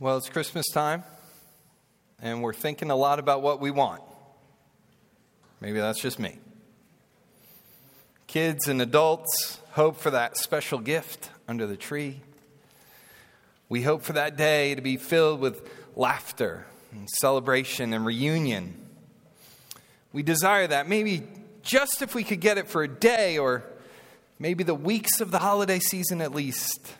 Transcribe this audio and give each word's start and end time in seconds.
Well, 0.00 0.16
it's 0.16 0.30
Christmas 0.30 0.66
time, 0.68 1.04
and 2.22 2.42
we're 2.42 2.54
thinking 2.54 2.90
a 2.90 2.96
lot 2.96 3.18
about 3.18 3.42
what 3.42 3.60
we 3.60 3.70
want. 3.70 4.00
Maybe 5.60 5.78
that's 5.78 6.00
just 6.00 6.18
me. 6.18 6.38
Kids 8.26 8.66
and 8.66 8.80
adults 8.80 9.60
hope 9.72 9.98
for 9.98 10.10
that 10.12 10.38
special 10.38 10.78
gift 10.78 11.28
under 11.46 11.66
the 11.66 11.76
tree. 11.76 12.22
We 13.68 13.82
hope 13.82 14.00
for 14.00 14.14
that 14.14 14.38
day 14.38 14.74
to 14.74 14.80
be 14.80 14.96
filled 14.96 15.38
with 15.38 15.68
laughter 15.94 16.64
and 16.92 17.06
celebration 17.20 17.92
and 17.92 18.06
reunion. 18.06 18.76
We 20.14 20.22
desire 20.22 20.66
that 20.66 20.88
maybe 20.88 21.24
just 21.62 22.00
if 22.00 22.14
we 22.14 22.24
could 22.24 22.40
get 22.40 22.56
it 22.56 22.68
for 22.68 22.82
a 22.82 22.88
day 22.88 23.36
or 23.36 23.64
maybe 24.38 24.64
the 24.64 24.74
weeks 24.74 25.20
of 25.20 25.30
the 25.30 25.40
holiday 25.40 25.78
season 25.78 26.22
at 26.22 26.34
least. 26.34 26.94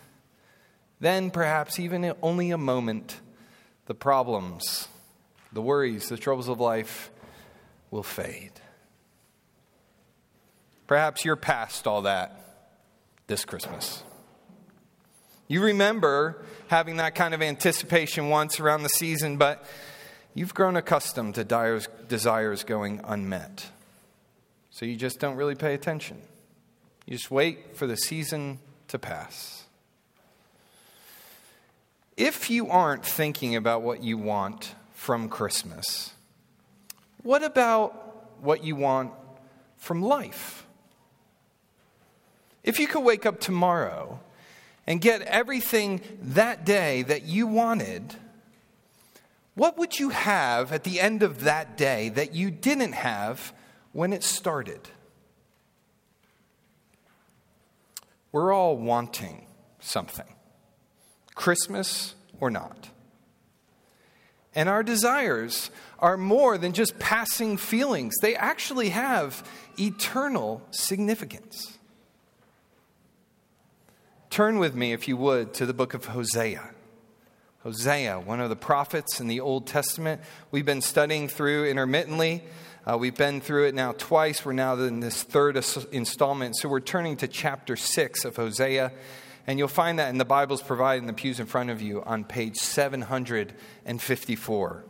Then, 1.01 1.31
perhaps 1.31 1.79
even 1.79 2.13
only 2.21 2.51
a 2.51 2.57
moment, 2.59 3.19
the 3.87 3.95
problems, 3.95 4.87
the 5.51 5.61
worries, 5.61 6.07
the 6.07 6.17
troubles 6.17 6.47
of 6.47 6.59
life 6.59 7.09
will 7.89 8.03
fade. 8.03 8.51
Perhaps 10.85 11.25
you're 11.25 11.35
past 11.35 11.87
all 11.87 12.03
that 12.03 12.37
this 13.25 13.45
Christmas. 13.45 14.03
You 15.47 15.63
remember 15.63 16.45
having 16.67 16.97
that 16.97 17.15
kind 17.15 17.33
of 17.33 17.41
anticipation 17.41 18.29
once 18.29 18.59
around 18.59 18.83
the 18.83 18.89
season, 18.89 19.37
but 19.37 19.65
you've 20.35 20.53
grown 20.53 20.77
accustomed 20.77 21.35
to 21.35 21.43
desires 22.07 22.63
going 22.63 23.01
unmet. 23.03 23.65
So 24.69 24.85
you 24.85 24.95
just 24.95 25.19
don't 25.19 25.35
really 25.35 25.55
pay 25.55 25.73
attention. 25.73 26.21
You 27.07 27.17
just 27.17 27.31
wait 27.31 27.75
for 27.75 27.87
the 27.87 27.97
season 27.97 28.59
to 28.89 28.99
pass. 28.99 29.60
If 32.17 32.49
you 32.49 32.67
aren't 32.69 33.05
thinking 33.05 33.55
about 33.55 33.81
what 33.81 34.03
you 34.03 34.17
want 34.17 34.75
from 34.93 35.29
Christmas, 35.29 36.13
what 37.23 37.43
about 37.43 38.41
what 38.41 38.63
you 38.63 38.75
want 38.75 39.11
from 39.77 40.01
life? 40.01 40.65
If 42.63 42.79
you 42.79 42.87
could 42.87 43.01
wake 43.03 43.25
up 43.25 43.39
tomorrow 43.39 44.19
and 44.85 45.01
get 45.01 45.21
everything 45.21 46.01
that 46.21 46.65
day 46.65 47.01
that 47.03 47.23
you 47.23 47.47
wanted, 47.47 48.15
what 49.55 49.77
would 49.77 49.99
you 49.99 50.09
have 50.09 50.71
at 50.71 50.83
the 50.83 50.99
end 50.99 51.23
of 51.23 51.41
that 51.41 51.77
day 51.77 52.09
that 52.09 52.33
you 52.33 52.51
didn't 52.51 52.93
have 52.93 53.53
when 53.93 54.13
it 54.13 54.23
started? 54.23 54.89
We're 58.31 58.53
all 58.53 58.77
wanting 58.77 59.47
something. 59.79 60.35
Christmas 61.35 62.15
or 62.39 62.49
not. 62.49 62.89
And 64.53 64.67
our 64.67 64.83
desires 64.83 65.69
are 65.99 66.17
more 66.17 66.57
than 66.57 66.73
just 66.73 66.99
passing 66.99 67.57
feelings, 67.57 68.13
they 68.21 68.35
actually 68.35 68.89
have 68.89 69.47
eternal 69.79 70.61
significance. 70.71 71.77
Turn 74.29 74.59
with 74.59 74.75
me, 74.75 74.93
if 74.93 75.07
you 75.07 75.17
would, 75.17 75.53
to 75.55 75.65
the 75.65 75.73
book 75.73 75.93
of 75.93 76.05
Hosea. 76.05 76.69
Hosea, 77.63 78.19
one 78.19 78.39
of 78.39 78.49
the 78.49 78.55
prophets 78.55 79.19
in 79.19 79.27
the 79.27 79.39
Old 79.41 79.67
Testament. 79.67 80.21
We've 80.51 80.65
been 80.65 80.81
studying 80.81 81.27
through 81.27 81.65
intermittently. 81.65 82.43
Uh, 82.89 82.97
we've 82.97 83.15
been 83.15 83.41
through 83.41 83.67
it 83.67 83.75
now 83.75 83.91
twice. 83.91 84.43
We're 84.43 84.53
now 84.53 84.73
in 84.75 85.01
this 85.01 85.21
third 85.21 85.63
installment. 85.91 86.55
So 86.55 86.69
we're 86.69 86.79
turning 86.79 87.17
to 87.17 87.27
chapter 87.27 87.75
6 87.75 88.25
of 88.25 88.37
Hosea. 88.37 88.91
And 89.47 89.57
you'll 89.57 89.67
find 89.67 89.99
that 89.99 90.09
in 90.09 90.17
the 90.17 90.25
Bibles 90.25 90.61
provided 90.61 91.01
in 91.01 91.07
the 91.07 91.13
pews 91.13 91.39
in 91.39 91.47
front 91.47 91.69
of 91.69 91.81
you 91.81 92.03
on 92.03 92.23
page 92.23 92.57
754. 92.57 94.85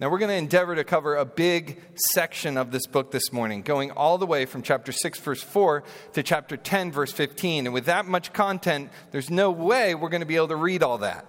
Now, 0.00 0.08
we're 0.08 0.18
going 0.18 0.30
to 0.30 0.34
endeavor 0.34 0.74
to 0.74 0.82
cover 0.82 1.16
a 1.16 1.26
big 1.26 1.78
section 2.14 2.56
of 2.56 2.70
this 2.70 2.86
book 2.86 3.10
this 3.10 3.34
morning, 3.34 3.60
going 3.60 3.90
all 3.90 4.16
the 4.16 4.24
way 4.24 4.46
from 4.46 4.62
chapter 4.62 4.92
6, 4.92 5.20
verse 5.20 5.42
4 5.42 5.84
to 6.14 6.22
chapter 6.22 6.56
10, 6.56 6.90
verse 6.90 7.12
15. 7.12 7.66
And 7.66 7.74
with 7.74 7.84
that 7.84 8.06
much 8.06 8.32
content, 8.32 8.88
there's 9.10 9.28
no 9.28 9.50
way 9.50 9.94
we're 9.94 10.08
going 10.08 10.22
to 10.22 10.26
be 10.26 10.36
able 10.36 10.48
to 10.48 10.56
read 10.56 10.82
all 10.82 10.96
that. 10.98 11.26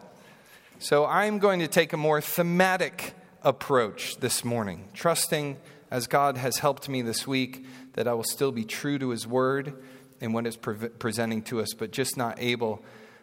So 0.79 1.05
I'm 1.05 1.39
going 1.39 1.59
to 1.59 1.67
take 1.67 1.91
a 1.91 1.97
more 1.97 2.21
thematic 2.21 3.13
approach 3.43 4.15
this 4.21 4.45
morning, 4.45 4.87
trusting, 4.93 5.57
as 5.91 6.07
God 6.07 6.37
has 6.37 6.59
helped 6.59 6.87
me 6.87 7.01
this 7.01 7.27
week, 7.27 7.65
that 7.93 8.07
I 8.07 8.13
will 8.13 8.23
still 8.23 8.53
be 8.53 8.63
true 8.63 8.97
to 8.99 9.09
His 9.09 9.27
word 9.27 9.83
in 10.21 10.31
what 10.33 10.47
it's 10.47 10.55
pre- 10.55 10.87
presenting 10.87 11.41
to 11.43 11.59
us, 11.59 11.73
but 11.73 11.91
just 11.91 12.15
not 12.15 12.39
able, 12.39 12.81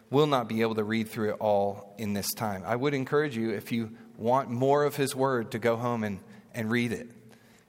will 0.09 0.27
not 0.27 0.47
be 0.47 0.61
able 0.61 0.75
to 0.75 0.83
read 0.83 1.09
through 1.09 1.29
it 1.29 1.37
all 1.39 1.95
in 1.97 2.13
this 2.13 2.31
time. 2.33 2.63
I 2.65 2.75
would 2.75 2.93
encourage 2.93 3.35
you, 3.35 3.51
if 3.51 3.71
you 3.71 3.91
want 4.17 4.49
more 4.49 4.83
of 4.83 4.97
His 4.97 5.15
Word, 5.15 5.51
to 5.51 5.59
go 5.59 5.77
home 5.77 6.03
and, 6.03 6.19
and 6.53 6.69
read 6.69 6.91
it, 6.91 7.09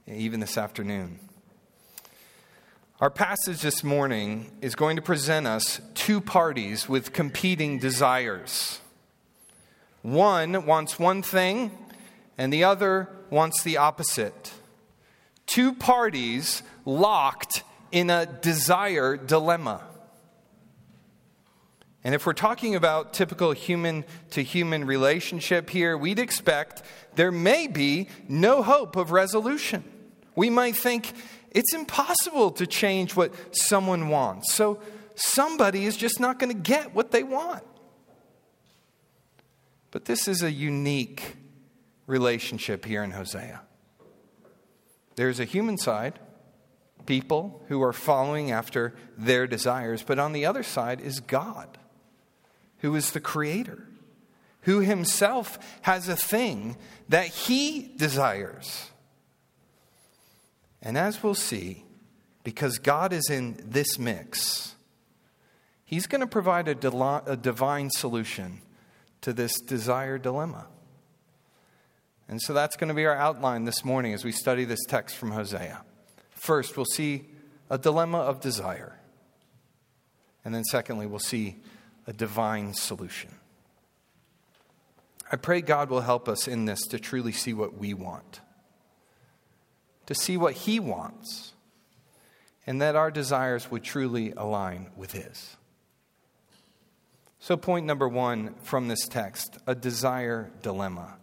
even 0.06 0.40
this 0.40 0.58
afternoon. 0.58 1.20
Our 3.00 3.10
passage 3.10 3.62
this 3.62 3.82
morning 3.82 4.50
is 4.60 4.74
going 4.74 4.96
to 4.96 5.02
present 5.02 5.46
us 5.46 5.80
two 5.94 6.20
parties 6.20 6.86
with 6.86 7.14
competing 7.14 7.78
desires. 7.78 8.78
One 10.02 10.66
wants 10.66 10.98
one 10.98 11.22
thing, 11.22 11.70
and 12.36 12.52
the 12.52 12.64
other 12.64 13.08
wants 13.30 13.62
the 13.62 13.78
opposite. 13.78 14.52
Two 15.46 15.72
parties 15.72 16.62
locked 16.84 17.62
in 17.92 18.10
a 18.10 18.26
desire 18.26 19.16
dilemma. 19.16 19.82
And 22.02 22.14
if 22.14 22.24
we're 22.24 22.32
talking 22.32 22.74
about 22.74 23.12
typical 23.12 23.52
human 23.52 24.04
to 24.30 24.42
human 24.42 24.86
relationship 24.86 25.68
here, 25.68 25.98
we'd 25.98 26.18
expect 26.18 26.82
there 27.14 27.32
may 27.32 27.66
be 27.66 28.08
no 28.26 28.62
hope 28.62 28.96
of 28.96 29.12
resolution. 29.12 29.84
We 30.34 30.48
might 30.48 30.76
think 30.76 31.12
it's 31.50 31.74
impossible 31.74 32.52
to 32.52 32.66
change 32.66 33.16
what 33.16 33.34
someone 33.54 34.08
wants. 34.08 34.54
So 34.54 34.80
somebody 35.14 35.84
is 35.84 35.96
just 35.96 36.20
not 36.20 36.38
going 36.38 36.52
to 36.52 36.58
get 36.58 36.94
what 36.94 37.10
they 37.10 37.22
want. 37.22 37.64
But 39.90 40.06
this 40.06 40.28
is 40.28 40.42
a 40.42 40.50
unique 40.50 41.36
relationship 42.06 42.84
here 42.84 43.02
in 43.02 43.10
Hosea. 43.10 43.60
There's 45.16 45.40
a 45.40 45.44
human 45.44 45.76
side 45.76 46.18
people 47.10 47.60
who 47.66 47.82
are 47.82 47.92
following 47.92 48.52
after 48.52 48.94
their 49.18 49.44
desires. 49.44 50.04
But 50.04 50.20
on 50.20 50.32
the 50.32 50.46
other 50.46 50.62
side 50.62 51.00
is 51.00 51.18
God, 51.18 51.76
who 52.78 52.94
is 52.94 53.10
the 53.10 53.18
creator, 53.18 53.88
who 54.60 54.78
himself 54.78 55.58
has 55.82 56.08
a 56.08 56.14
thing 56.14 56.76
that 57.08 57.26
he 57.26 57.90
desires. 57.96 58.90
And 60.80 60.96
as 60.96 61.20
we'll 61.20 61.34
see, 61.34 61.82
because 62.44 62.78
God 62.78 63.12
is 63.12 63.28
in 63.28 63.60
this 63.64 63.98
mix, 63.98 64.76
he's 65.84 66.06
going 66.06 66.20
to 66.20 66.28
provide 66.28 66.68
a, 66.68 67.22
a 67.26 67.36
divine 67.36 67.90
solution 67.90 68.60
to 69.22 69.32
this 69.32 69.60
desire 69.60 70.16
dilemma. 70.16 70.68
And 72.28 72.40
so 72.40 72.54
that's 72.54 72.76
going 72.76 72.86
to 72.86 72.94
be 72.94 73.04
our 73.04 73.16
outline 73.16 73.64
this 73.64 73.84
morning 73.84 74.14
as 74.14 74.24
we 74.24 74.30
study 74.30 74.64
this 74.64 74.84
text 74.86 75.16
from 75.16 75.32
Hosea. 75.32 75.82
First, 76.40 76.74
we'll 76.74 76.86
see 76.86 77.26
a 77.68 77.76
dilemma 77.76 78.16
of 78.16 78.40
desire. 78.40 78.98
And 80.42 80.54
then, 80.54 80.64
secondly, 80.64 81.04
we'll 81.04 81.18
see 81.18 81.56
a 82.06 82.14
divine 82.14 82.72
solution. 82.72 83.34
I 85.30 85.36
pray 85.36 85.60
God 85.60 85.90
will 85.90 86.00
help 86.00 86.30
us 86.30 86.48
in 86.48 86.64
this 86.64 86.80
to 86.88 86.98
truly 86.98 87.32
see 87.32 87.52
what 87.52 87.76
we 87.76 87.92
want, 87.92 88.40
to 90.06 90.14
see 90.14 90.38
what 90.38 90.54
He 90.54 90.80
wants, 90.80 91.52
and 92.66 92.80
that 92.80 92.96
our 92.96 93.10
desires 93.10 93.70
would 93.70 93.84
truly 93.84 94.32
align 94.34 94.90
with 94.96 95.12
His. 95.12 95.58
So, 97.38 97.58
point 97.58 97.84
number 97.84 98.08
one 98.08 98.54
from 98.62 98.88
this 98.88 99.06
text 99.06 99.58
a 99.66 99.74
desire 99.74 100.50
dilemma. 100.62 101.18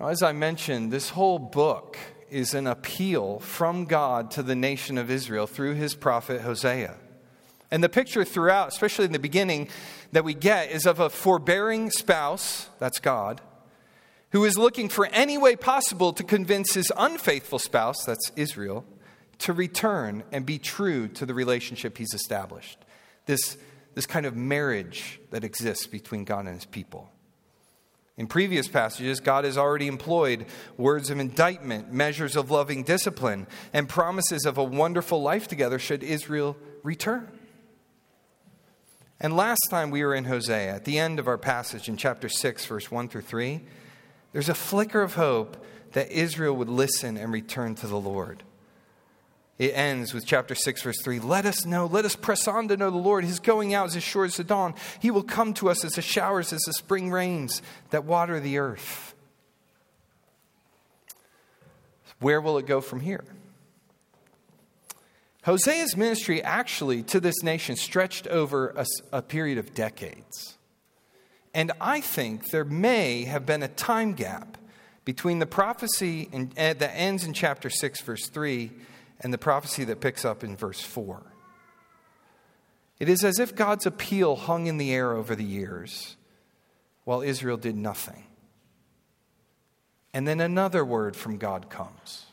Now, 0.00 0.08
as 0.08 0.22
I 0.22 0.32
mentioned, 0.32 0.90
this 0.90 1.10
whole 1.10 1.38
book 1.38 1.98
is 2.30 2.54
an 2.54 2.66
appeal 2.66 3.38
from 3.40 3.84
God 3.84 4.30
to 4.32 4.42
the 4.42 4.54
nation 4.54 4.98
of 4.98 5.10
Israel 5.10 5.46
through 5.46 5.74
his 5.74 5.94
prophet 5.94 6.42
Hosea. 6.42 6.96
And 7.70 7.82
the 7.82 7.88
picture 7.88 8.24
throughout, 8.24 8.68
especially 8.68 9.06
in 9.06 9.12
the 9.12 9.18
beginning, 9.18 9.68
that 10.12 10.24
we 10.24 10.34
get 10.34 10.70
is 10.70 10.86
of 10.86 11.00
a 11.00 11.10
forbearing 11.10 11.90
spouse, 11.90 12.68
that's 12.78 13.00
God, 13.00 13.40
who 14.30 14.44
is 14.44 14.58
looking 14.58 14.88
for 14.88 15.06
any 15.06 15.38
way 15.38 15.56
possible 15.56 16.12
to 16.12 16.24
convince 16.24 16.74
his 16.74 16.92
unfaithful 16.96 17.58
spouse, 17.58 18.04
that's 18.04 18.32
Israel, 18.36 18.84
to 19.38 19.52
return 19.52 20.24
and 20.32 20.46
be 20.46 20.58
true 20.58 21.08
to 21.08 21.26
the 21.26 21.34
relationship 21.34 21.98
he's 21.98 22.14
established. 22.14 22.78
This, 23.26 23.56
this 23.94 24.06
kind 24.06 24.26
of 24.26 24.36
marriage 24.36 25.20
that 25.30 25.44
exists 25.44 25.86
between 25.86 26.24
God 26.24 26.46
and 26.46 26.54
his 26.54 26.64
people. 26.64 27.10
In 28.16 28.28
previous 28.28 28.68
passages, 28.68 29.18
God 29.18 29.44
has 29.44 29.58
already 29.58 29.88
employed 29.88 30.46
words 30.76 31.10
of 31.10 31.18
indictment, 31.18 31.92
measures 31.92 32.36
of 32.36 32.50
loving 32.50 32.84
discipline, 32.84 33.48
and 33.72 33.88
promises 33.88 34.46
of 34.46 34.56
a 34.56 34.62
wonderful 34.62 35.20
life 35.20 35.48
together 35.48 35.80
should 35.80 36.04
Israel 36.04 36.56
return. 36.84 37.28
And 39.18 39.36
last 39.36 39.62
time 39.68 39.90
we 39.90 40.04
were 40.04 40.14
in 40.14 40.24
Hosea, 40.24 40.74
at 40.74 40.84
the 40.84 40.98
end 40.98 41.18
of 41.18 41.26
our 41.26 41.38
passage 41.38 41.88
in 41.88 41.96
chapter 41.96 42.28
6, 42.28 42.66
verse 42.66 42.90
1 42.90 43.08
through 43.08 43.22
3, 43.22 43.62
there's 44.32 44.48
a 44.48 44.54
flicker 44.54 45.02
of 45.02 45.14
hope 45.14 45.64
that 45.92 46.10
Israel 46.10 46.54
would 46.56 46.68
listen 46.68 47.16
and 47.16 47.32
return 47.32 47.74
to 47.76 47.86
the 47.86 47.98
Lord. 47.98 48.42
It 49.58 49.72
ends 49.76 50.12
with 50.12 50.26
chapter 50.26 50.54
6, 50.54 50.82
verse 50.82 51.00
3. 51.02 51.20
Let 51.20 51.46
us 51.46 51.64
know, 51.64 51.86
let 51.86 52.04
us 52.04 52.16
press 52.16 52.48
on 52.48 52.66
to 52.68 52.76
know 52.76 52.90
the 52.90 52.96
Lord. 52.96 53.24
His 53.24 53.38
going 53.38 53.72
out 53.72 53.88
is 53.88 53.96
as 53.96 54.02
sure 54.02 54.24
as 54.24 54.36
the 54.36 54.44
dawn. 54.44 54.74
He 55.00 55.12
will 55.12 55.22
come 55.22 55.54
to 55.54 55.70
us 55.70 55.84
as 55.84 55.92
the 55.92 56.02
showers, 56.02 56.52
as 56.52 56.60
the 56.62 56.72
spring 56.72 57.10
rains 57.10 57.62
that 57.90 58.04
water 58.04 58.40
the 58.40 58.58
earth. 58.58 59.14
Where 62.18 62.40
will 62.40 62.58
it 62.58 62.66
go 62.66 62.80
from 62.80 63.00
here? 63.00 63.24
Hosea's 65.44 65.96
ministry 65.96 66.42
actually 66.42 67.02
to 67.04 67.20
this 67.20 67.42
nation 67.42 67.76
stretched 67.76 68.26
over 68.26 68.70
a, 68.70 68.86
a, 69.12 69.22
period 69.22 69.58
of 69.58 69.74
decades. 69.74 70.56
And 71.52 71.70
I 71.80 72.00
think 72.00 72.50
there 72.50 72.64
may 72.64 73.24
have 73.24 73.44
been 73.44 73.62
a 73.62 73.68
time 73.68 74.14
gap 74.14 74.56
between 75.04 75.38
the 75.38 75.46
prophecy 75.46 76.30
in, 76.32 76.50
uh, 76.56 76.72
that 76.72 76.92
ends 76.94 77.24
in 77.24 77.34
chapter 77.34 77.68
6, 77.68 78.00
verse 78.00 78.26
3, 78.28 78.70
and 79.24 79.32
the 79.32 79.38
prophecy 79.38 79.84
that 79.84 80.00
picks 80.00 80.24
up 80.24 80.44
in 80.44 80.54
verse 80.54 80.80
4. 80.80 81.22
It 83.00 83.08
is 83.08 83.24
as 83.24 83.40
if 83.40 83.56
God's 83.56 83.86
appeal 83.86 84.36
hung 84.36 84.66
in 84.66 84.76
the 84.76 84.92
air 84.92 85.14
over 85.14 85.34
the 85.34 85.42
years 85.42 86.16
while 87.04 87.22
Israel 87.22 87.56
did 87.56 87.74
nothing. 87.74 88.24
And 90.12 90.28
then 90.28 90.40
another 90.40 90.84
word 90.84 91.16
from 91.16 91.38
God 91.38 91.70
comes 91.70 92.26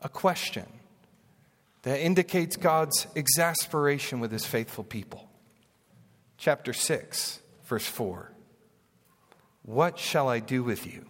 a 0.00 0.08
question 0.08 0.66
that 1.82 2.00
indicates 2.00 2.56
God's 2.56 3.06
exasperation 3.14 4.18
with 4.18 4.32
his 4.32 4.44
faithful 4.44 4.82
people. 4.82 5.28
Chapter 6.38 6.72
6, 6.72 7.40
verse 7.64 7.86
4. 7.86 8.32
What 9.62 9.98
shall 9.98 10.28
I 10.28 10.40
do 10.40 10.64
with 10.64 10.86
you, 10.86 11.06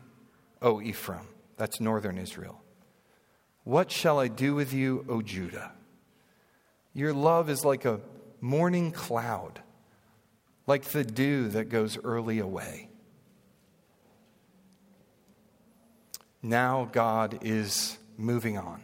O 0.61 0.83
Ephraim? 0.83 1.29
That's 1.57 1.81
northern 1.81 2.19
Israel. 2.19 2.62
What 3.65 3.91
shall 3.91 4.19
I 4.19 4.29
do 4.29 4.55
with 4.55 4.73
you, 4.73 5.05
O 5.09 5.23
Judah? 5.23 5.73
Your 6.95 7.13
love 7.13 7.49
is 7.49 7.65
like 7.65 7.85
a 7.85 8.01
morning 8.41 8.93
cloud, 8.93 9.61
like 10.67 10.85
the 10.85 11.05
dew 11.05 11.49
that 11.49 11.69
goes 11.69 11.99
early 12.03 12.39
away. 12.39 12.89
Now 16.43 16.89
God 16.93 17.39
is 17.43 17.99
moving 18.19 18.59
on 18.59 18.83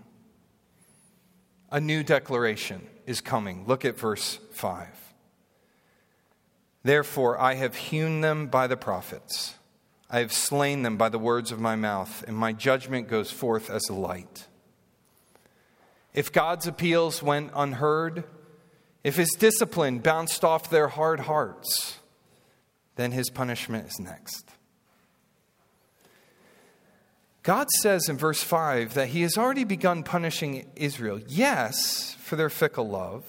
a 1.70 1.80
new 1.80 2.02
declaration 2.02 2.86
is 3.06 3.20
coming. 3.20 3.66
Look 3.66 3.84
at 3.84 3.98
verse 3.98 4.38
5. 4.52 4.88
Therefore, 6.82 7.38
I 7.38 7.54
have 7.54 7.75
hewn 7.75 8.20
them 8.20 8.46
by 8.46 8.66
the 8.66 8.76
prophets, 8.76 9.54
I 10.10 10.20
have 10.20 10.32
slain 10.32 10.82
them 10.82 10.96
by 10.96 11.10
the 11.10 11.19
words 11.19 11.52
of 11.52 11.60
my 11.60 11.76
mouth, 11.76 12.25
and 12.26 12.34
my 12.34 12.52
judgment 12.52 13.08
goes 13.08 13.30
forth 13.30 13.69
as 13.69 13.88
a 13.90 13.94
light. 13.94 14.46
If 16.18 16.32
God's 16.32 16.66
appeals 16.66 17.22
went 17.22 17.52
unheard, 17.54 18.24
if 19.04 19.14
his 19.14 19.30
discipline 19.38 20.00
bounced 20.00 20.42
off 20.42 20.68
their 20.68 20.88
hard 20.88 21.20
hearts, 21.20 21.98
then 22.96 23.12
his 23.12 23.30
punishment 23.30 23.86
is 23.86 24.00
next. 24.00 24.50
God 27.44 27.68
says 27.70 28.08
in 28.08 28.16
verse 28.16 28.42
5 28.42 28.94
that 28.94 29.10
he 29.10 29.22
has 29.22 29.38
already 29.38 29.62
begun 29.62 30.02
punishing 30.02 30.68
Israel, 30.74 31.20
yes, 31.28 32.16
for 32.18 32.34
their 32.34 32.50
fickle 32.50 32.88
love, 32.88 33.24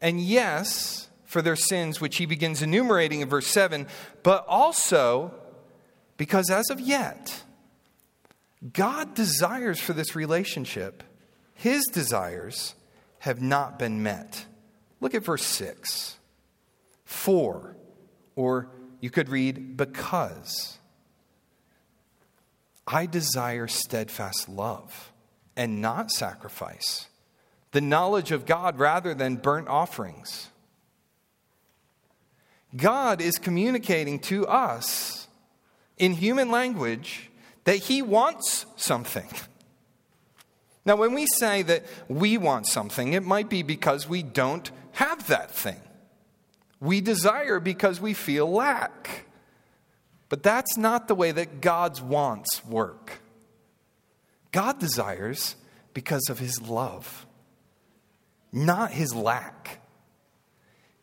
and 0.00 0.18
yes, 0.18 1.08
for 1.26 1.42
their 1.42 1.54
sins, 1.54 2.00
which 2.00 2.16
he 2.16 2.24
begins 2.24 2.62
enumerating 2.62 3.20
in 3.20 3.28
verse 3.28 3.46
7, 3.46 3.86
but 4.22 4.46
also 4.48 5.34
because 6.16 6.48
as 6.48 6.70
of 6.70 6.80
yet, 6.80 7.42
God 8.72 9.14
desires 9.14 9.78
for 9.78 9.92
this 9.92 10.16
relationship, 10.16 11.02
his 11.56 11.86
desires 11.86 12.74
have 13.20 13.42
not 13.42 13.78
been 13.78 14.02
met. 14.02 14.46
Look 15.00 15.14
at 15.14 15.24
verse 15.24 15.44
6. 15.44 16.16
For, 17.04 17.76
or 18.34 18.68
you 19.00 19.10
could 19.10 19.28
read 19.28 19.76
because. 19.76 20.78
I 22.86 23.06
desire 23.06 23.66
steadfast 23.66 24.48
love 24.48 25.12
and 25.56 25.80
not 25.80 26.10
sacrifice, 26.10 27.08
the 27.72 27.80
knowledge 27.80 28.30
of 28.30 28.46
God 28.46 28.78
rather 28.78 29.14
than 29.14 29.36
burnt 29.36 29.68
offerings. 29.68 30.50
God 32.76 33.20
is 33.20 33.38
communicating 33.38 34.18
to 34.20 34.46
us 34.46 35.26
in 35.96 36.12
human 36.12 36.50
language 36.50 37.30
that 37.64 37.76
He 37.76 38.02
wants 38.02 38.66
something. 38.76 39.28
Now, 40.86 40.94
when 40.94 41.14
we 41.14 41.26
say 41.26 41.62
that 41.62 41.84
we 42.08 42.38
want 42.38 42.68
something, 42.68 43.12
it 43.12 43.24
might 43.24 43.50
be 43.50 43.62
because 43.62 44.08
we 44.08 44.22
don't 44.22 44.70
have 44.92 45.26
that 45.26 45.50
thing. 45.50 45.80
We 46.80 47.00
desire 47.00 47.58
because 47.58 48.00
we 48.00 48.14
feel 48.14 48.50
lack. 48.50 49.26
But 50.28 50.44
that's 50.44 50.76
not 50.76 51.08
the 51.08 51.14
way 51.16 51.32
that 51.32 51.60
God's 51.60 52.00
wants 52.00 52.64
work. 52.64 53.20
God 54.52 54.78
desires 54.78 55.56
because 55.92 56.28
of 56.30 56.38
his 56.38 56.62
love, 56.62 57.26
not 58.52 58.92
his 58.92 59.14
lack. 59.14 59.80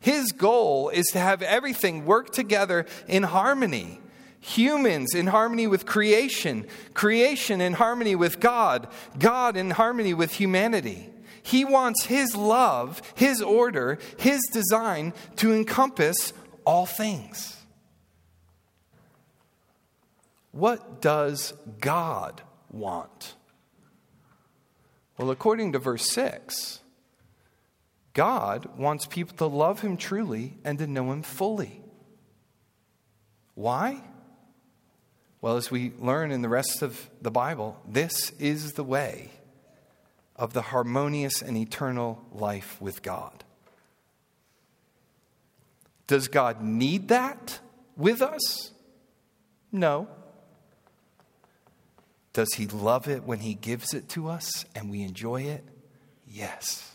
His 0.00 0.32
goal 0.32 0.88
is 0.88 1.06
to 1.12 1.18
have 1.18 1.42
everything 1.42 2.04
work 2.04 2.30
together 2.30 2.86
in 3.06 3.22
harmony. 3.22 4.00
Humans 4.44 5.14
in 5.14 5.28
harmony 5.28 5.66
with 5.66 5.86
creation, 5.86 6.66
creation 6.92 7.62
in 7.62 7.72
harmony 7.72 8.14
with 8.14 8.40
God, 8.40 8.88
God 9.18 9.56
in 9.56 9.70
harmony 9.70 10.12
with 10.12 10.34
humanity. 10.34 11.08
He 11.42 11.64
wants 11.64 12.04
His 12.04 12.36
love, 12.36 13.00
His 13.14 13.40
order, 13.40 13.98
His 14.18 14.42
design 14.52 15.14
to 15.36 15.54
encompass 15.54 16.34
all 16.66 16.84
things. 16.84 17.56
What 20.52 21.00
does 21.00 21.54
God 21.80 22.42
want? 22.70 23.36
Well, 25.16 25.30
according 25.30 25.72
to 25.72 25.78
verse 25.78 26.10
6, 26.10 26.80
God 28.12 28.76
wants 28.76 29.06
people 29.06 29.38
to 29.38 29.46
love 29.46 29.80
Him 29.80 29.96
truly 29.96 30.58
and 30.64 30.78
to 30.80 30.86
know 30.86 31.12
Him 31.12 31.22
fully. 31.22 31.80
Why? 33.54 34.02
Well, 35.44 35.58
as 35.58 35.70
we 35.70 35.92
learn 35.98 36.30
in 36.30 36.40
the 36.40 36.48
rest 36.48 36.80
of 36.80 37.10
the 37.20 37.30
Bible, 37.30 37.78
this 37.86 38.30
is 38.38 38.72
the 38.72 38.82
way 38.82 39.28
of 40.36 40.54
the 40.54 40.62
harmonious 40.62 41.42
and 41.42 41.54
eternal 41.54 42.24
life 42.32 42.80
with 42.80 43.02
God. 43.02 43.44
Does 46.06 46.28
God 46.28 46.62
need 46.62 47.08
that 47.08 47.60
with 47.94 48.22
us? 48.22 48.72
No. 49.70 50.08
Does 52.32 52.54
he 52.54 52.66
love 52.66 53.06
it 53.06 53.24
when 53.24 53.40
he 53.40 53.52
gives 53.52 53.92
it 53.92 54.08
to 54.08 54.30
us 54.30 54.64
and 54.74 54.90
we 54.90 55.02
enjoy 55.02 55.42
it? 55.42 55.62
Yes. 56.26 56.90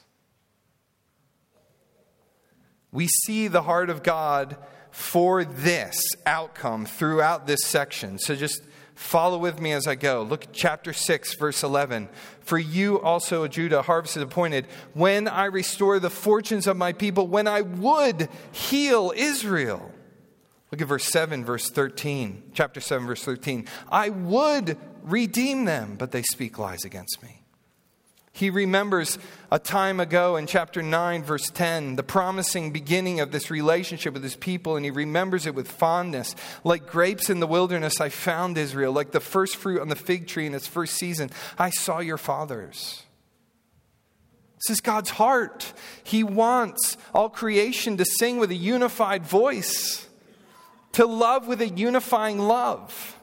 We 2.91 3.09
see 3.25 3.47
the 3.47 3.61
heart 3.61 3.91
of 3.91 4.01
God 4.01 4.57
for 4.99 5.45
this 5.45 5.97
outcome 6.25 6.85
throughout 6.85 7.47
this 7.47 7.63
section. 7.63 8.19
So 8.19 8.35
just 8.35 8.61
follow 8.95 9.37
with 9.37 9.61
me 9.61 9.71
as 9.71 9.87
I 9.87 9.95
go. 9.95 10.23
Look 10.23 10.43
at 10.43 10.53
chapter 10.53 10.91
6, 10.91 11.35
verse 11.35 11.63
11. 11.63 12.09
For 12.41 12.59
you 12.59 12.99
also, 12.99 13.47
Judah, 13.47 13.81
harvest 13.81 14.17
is 14.17 14.23
appointed, 14.23 14.67
when 14.93 15.29
I 15.29 15.45
restore 15.45 15.99
the 15.99 16.09
fortunes 16.09 16.67
of 16.67 16.75
my 16.75 16.91
people, 16.91 17.27
when 17.27 17.47
I 17.47 17.61
would 17.61 18.27
heal 18.51 19.13
Israel. 19.15 19.89
Look 20.69 20.81
at 20.81 20.87
verse 20.87 21.05
7, 21.05 21.45
verse 21.45 21.69
13. 21.69 22.51
Chapter 22.53 22.81
7, 22.81 23.07
verse 23.07 23.23
13. 23.23 23.67
I 23.89 24.09
would 24.09 24.77
redeem 25.03 25.63
them, 25.63 25.95
but 25.97 26.11
they 26.11 26.23
speak 26.23 26.59
lies 26.59 26.83
against 26.83 27.23
me. 27.23 27.38
He 28.31 28.49
remembers 28.49 29.17
a 29.51 29.59
time 29.59 29.99
ago 29.99 30.35
in 30.35 30.45
chapter 30.45 30.81
9, 30.81 31.23
verse 31.23 31.49
10, 31.49 31.95
the 31.95 32.03
promising 32.03 32.71
beginning 32.71 33.19
of 33.19 33.31
this 33.31 33.49
relationship 33.49 34.13
with 34.13 34.23
his 34.23 34.35
people, 34.35 34.75
and 34.75 34.85
he 34.85 34.91
remembers 34.91 35.45
it 35.45 35.55
with 35.55 35.69
fondness. 35.69 36.35
Like 36.63 36.87
grapes 36.87 37.29
in 37.29 37.39
the 37.39 37.47
wilderness, 37.47 37.99
I 37.99 38.09
found 38.09 38.57
Israel. 38.57 38.93
Like 38.93 39.11
the 39.11 39.19
first 39.19 39.55
fruit 39.55 39.81
on 39.81 39.89
the 39.89 39.95
fig 39.95 40.27
tree 40.27 40.45
in 40.45 40.53
its 40.53 40.67
first 40.67 40.95
season, 40.95 41.31
I 41.57 41.71
saw 41.71 41.99
your 41.99 42.17
fathers. 42.17 43.03
This 44.55 44.75
is 44.75 44.81
God's 44.81 45.09
heart. 45.09 45.73
He 46.03 46.23
wants 46.23 46.97
all 47.13 47.29
creation 47.29 47.97
to 47.97 48.05
sing 48.05 48.37
with 48.37 48.51
a 48.51 48.55
unified 48.55 49.25
voice, 49.25 50.07
to 50.93 51.05
love 51.05 51.47
with 51.47 51.61
a 51.61 51.69
unifying 51.69 52.39
love 52.39 53.18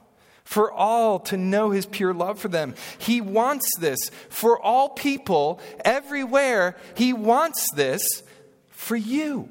for 0.47 0.73
all 0.73 1.19
to 1.19 1.37
know 1.37 1.71
his 1.71 1.85
pure 1.87 2.15
love 2.15 2.39
for 2.39 2.47
them. 2.47 2.75
He 2.99 3.21
wants 3.21 3.69
this 3.81 3.99
for 4.31 4.59
all 4.63 4.91
people, 4.91 5.61
everywhere. 5.85 6.77
He 6.95 7.13
wants 7.13 7.67
this 7.75 8.01
for 8.71 8.95
you. 8.97 9.49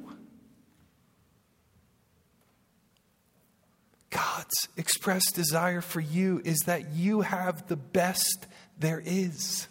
God's 4.09 4.69
expressed 4.77 5.35
desire 5.35 5.81
for 5.81 5.99
you 5.99 6.41
is 6.45 6.59
that 6.65 6.91
you 6.91 7.21
have 7.21 7.67
the 7.67 7.75
best 7.75 8.47
there 8.79 9.03
is. 9.05 9.67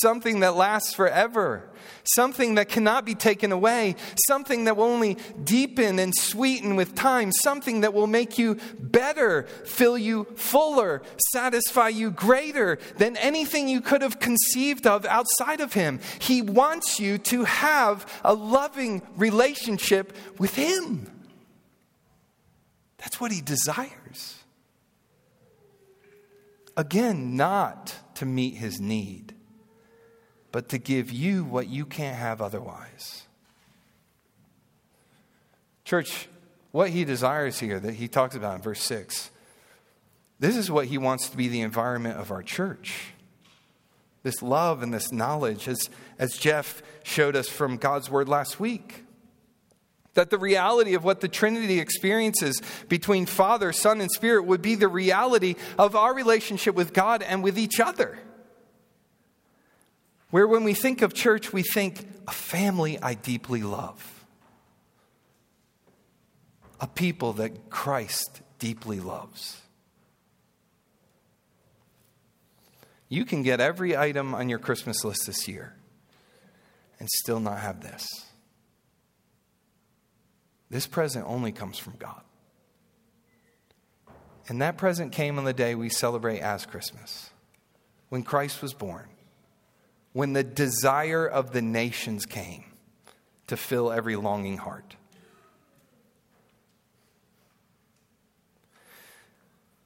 Something 0.00 0.40
that 0.40 0.56
lasts 0.56 0.94
forever, 0.94 1.70
something 2.04 2.54
that 2.54 2.68
cannot 2.68 3.04
be 3.04 3.14
taken 3.14 3.52
away, 3.52 3.96
something 4.26 4.64
that 4.64 4.76
will 4.76 4.84
only 4.84 5.18
deepen 5.44 5.98
and 5.98 6.14
sweeten 6.14 6.76
with 6.76 6.94
time, 6.94 7.30
something 7.32 7.82
that 7.82 7.92
will 7.92 8.06
make 8.06 8.38
you 8.38 8.58
better, 8.78 9.42
fill 9.64 9.98
you 9.98 10.24
fuller, 10.36 11.02
satisfy 11.32 11.88
you 11.88 12.10
greater 12.10 12.78
than 12.96 13.16
anything 13.18 13.68
you 13.68 13.80
could 13.80 14.02
have 14.02 14.18
conceived 14.18 14.86
of 14.86 15.04
outside 15.04 15.60
of 15.60 15.74
Him. 15.74 16.00
He 16.20 16.42
wants 16.42 16.98
you 16.98 17.18
to 17.18 17.44
have 17.44 18.06
a 18.24 18.34
loving 18.34 19.02
relationship 19.16 20.16
with 20.38 20.54
Him. 20.54 21.12
That's 23.02 23.20
what 23.20 23.32
he 23.32 23.40
desires. 23.40 24.44
Again, 26.76 27.36
not 27.36 27.96
to 28.14 28.24
meet 28.24 28.54
his 28.54 28.80
need, 28.80 29.34
but 30.52 30.68
to 30.68 30.78
give 30.78 31.10
you 31.10 31.44
what 31.44 31.68
you 31.68 31.86
can't 31.86 32.16
have 32.16 32.40
otherwise. 32.42 33.22
Church, 35.84 36.28
what 36.70 36.90
he 36.90 37.04
desires 37.04 37.58
here 37.58 37.80
that 37.80 37.94
he 37.94 38.06
talks 38.06 38.36
about 38.36 38.56
in 38.56 38.62
verse 38.62 38.82
6, 38.82 39.30
this 40.38 40.56
is 40.56 40.70
what 40.70 40.86
he 40.86 40.98
wants 40.98 41.28
to 41.30 41.36
be 41.36 41.48
the 41.48 41.62
environment 41.62 42.18
of 42.18 42.30
our 42.30 42.42
church. 42.42 43.12
This 44.22 44.42
love 44.42 44.82
and 44.82 44.92
this 44.92 45.10
knowledge, 45.10 45.66
as, 45.68 45.90
as 46.18 46.36
Jeff 46.36 46.82
showed 47.02 47.34
us 47.34 47.48
from 47.48 47.76
God's 47.76 48.10
word 48.10 48.28
last 48.28 48.60
week. 48.60 49.04
That 50.14 50.30
the 50.30 50.38
reality 50.38 50.94
of 50.94 51.04
what 51.04 51.20
the 51.20 51.28
Trinity 51.28 51.80
experiences 51.80 52.60
between 52.88 53.24
Father, 53.26 53.72
Son, 53.72 54.00
and 54.00 54.10
Spirit 54.10 54.44
would 54.44 54.60
be 54.60 54.74
the 54.74 54.88
reality 54.88 55.56
of 55.78 55.96
our 55.96 56.14
relationship 56.14 56.74
with 56.74 56.92
God 56.92 57.22
and 57.22 57.42
with 57.42 57.58
each 57.58 57.80
other. 57.80 58.18
Where 60.32 60.48
when 60.48 60.64
we 60.64 60.72
think 60.72 61.02
of 61.02 61.12
church, 61.12 61.52
we 61.52 61.62
think 61.62 62.08
a 62.26 62.32
family 62.32 62.98
I 63.02 63.12
deeply 63.12 63.62
love, 63.62 64.24
a 66.80 66.86
people 66.86 67.34
that 67.34 67.68
Christ 67.68 68.40
deeply 68.58 68.98
loves. 68.98 69.60
You 73.10 73.26
can 73.26 73.42
get 73.42 73.60
every 73.60 73.94
item 73.94 74.34
on 74.34 74.48
your 74.48 74.58
Christmas 74.58 75.04
list 75.04 75.26
this 75.26 75.46
year 75.46 75.74
and 76.98 77.10
still 77.10 77.38
not 77.38 77.58
have 77.58 77.82
this. 77.82 78.08
This 80.70 80.86
present 80.86 81.26
only 81.28 81.52
comes 81.52 81.76
from 81.76 81.96
God. 81.98 82.22
And 84.48 84.62
that 84.62 84.78
present 84.78 85.12
came 85.12 85.38
on 85.38 85.44
the 85.44 85.52
day 85.52 85.74
we 85.74 85.90
celebrate 85.90 86.40
as 86.40 86.64
Christmas, 86.64 87.28
when 88.08 88.22
Christ 88.22 88.62
was 88.62 88.72
born, 88.72 89.11
when 90.12 90.32
the 90.32 90.44
desire 90.44 91.26
of 91.26 91.52
the 91.52 91.62
nations 91.62 92.26
came 92.26 92.64
to 93.46 93.56
fill 93.56 93.90
every 93.90 94.16
longing 94.16 94.58
heart. 94.58 94.96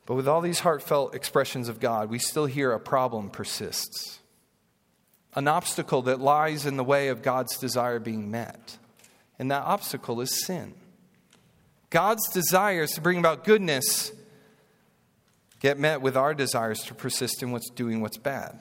But 0.07 0.15
with 0.15 0.29
all 0.29 0.41
these 0.41 0.61
heartfelt 0.61 1.15
expressions 1.15 1.69
of 1.69 1.81
God, 1.81 2.11
we 2.11 2.19
still 2.19 2.47
hear 2.47 2.73
a 2.73 2.81
problem 2.81 3.29
persists. 3.29 4.21
An 5.35 5.49
obstacle 5.49 6.03
that 6.03 6.21
lies 6.21 6.65
in 6.65 6.77
the 6.77 6.85
way 6.85 7.09
of 7.09 7.23
God's 7.23 7.59
desire 7.59 7.99
being 7.99 8.31
met. 8.31 8.79
And 9.39 9.51
that 9.51 9.65
obstacle 9.65 10.21
is 10.21 10.45
sin. 10.45 10.75
God's 11.91 12.29
desires 12.31 12.93
to 12.93 13.01
bring 13.01 13.19
about 13.19 13.45
goodness 13.45 14.13
get 15.61 15.79
met 15.79 16.01
with 16.01 16.17
our 16.17 16.35
desires 16.35 16.81
to 16.83 16.95
persist 16.95 17.43
in 17.43 17.51
what's 17.51 17.71
doing 17.71 18.01
what's 18.01 18.19
bad. 18.19 18.59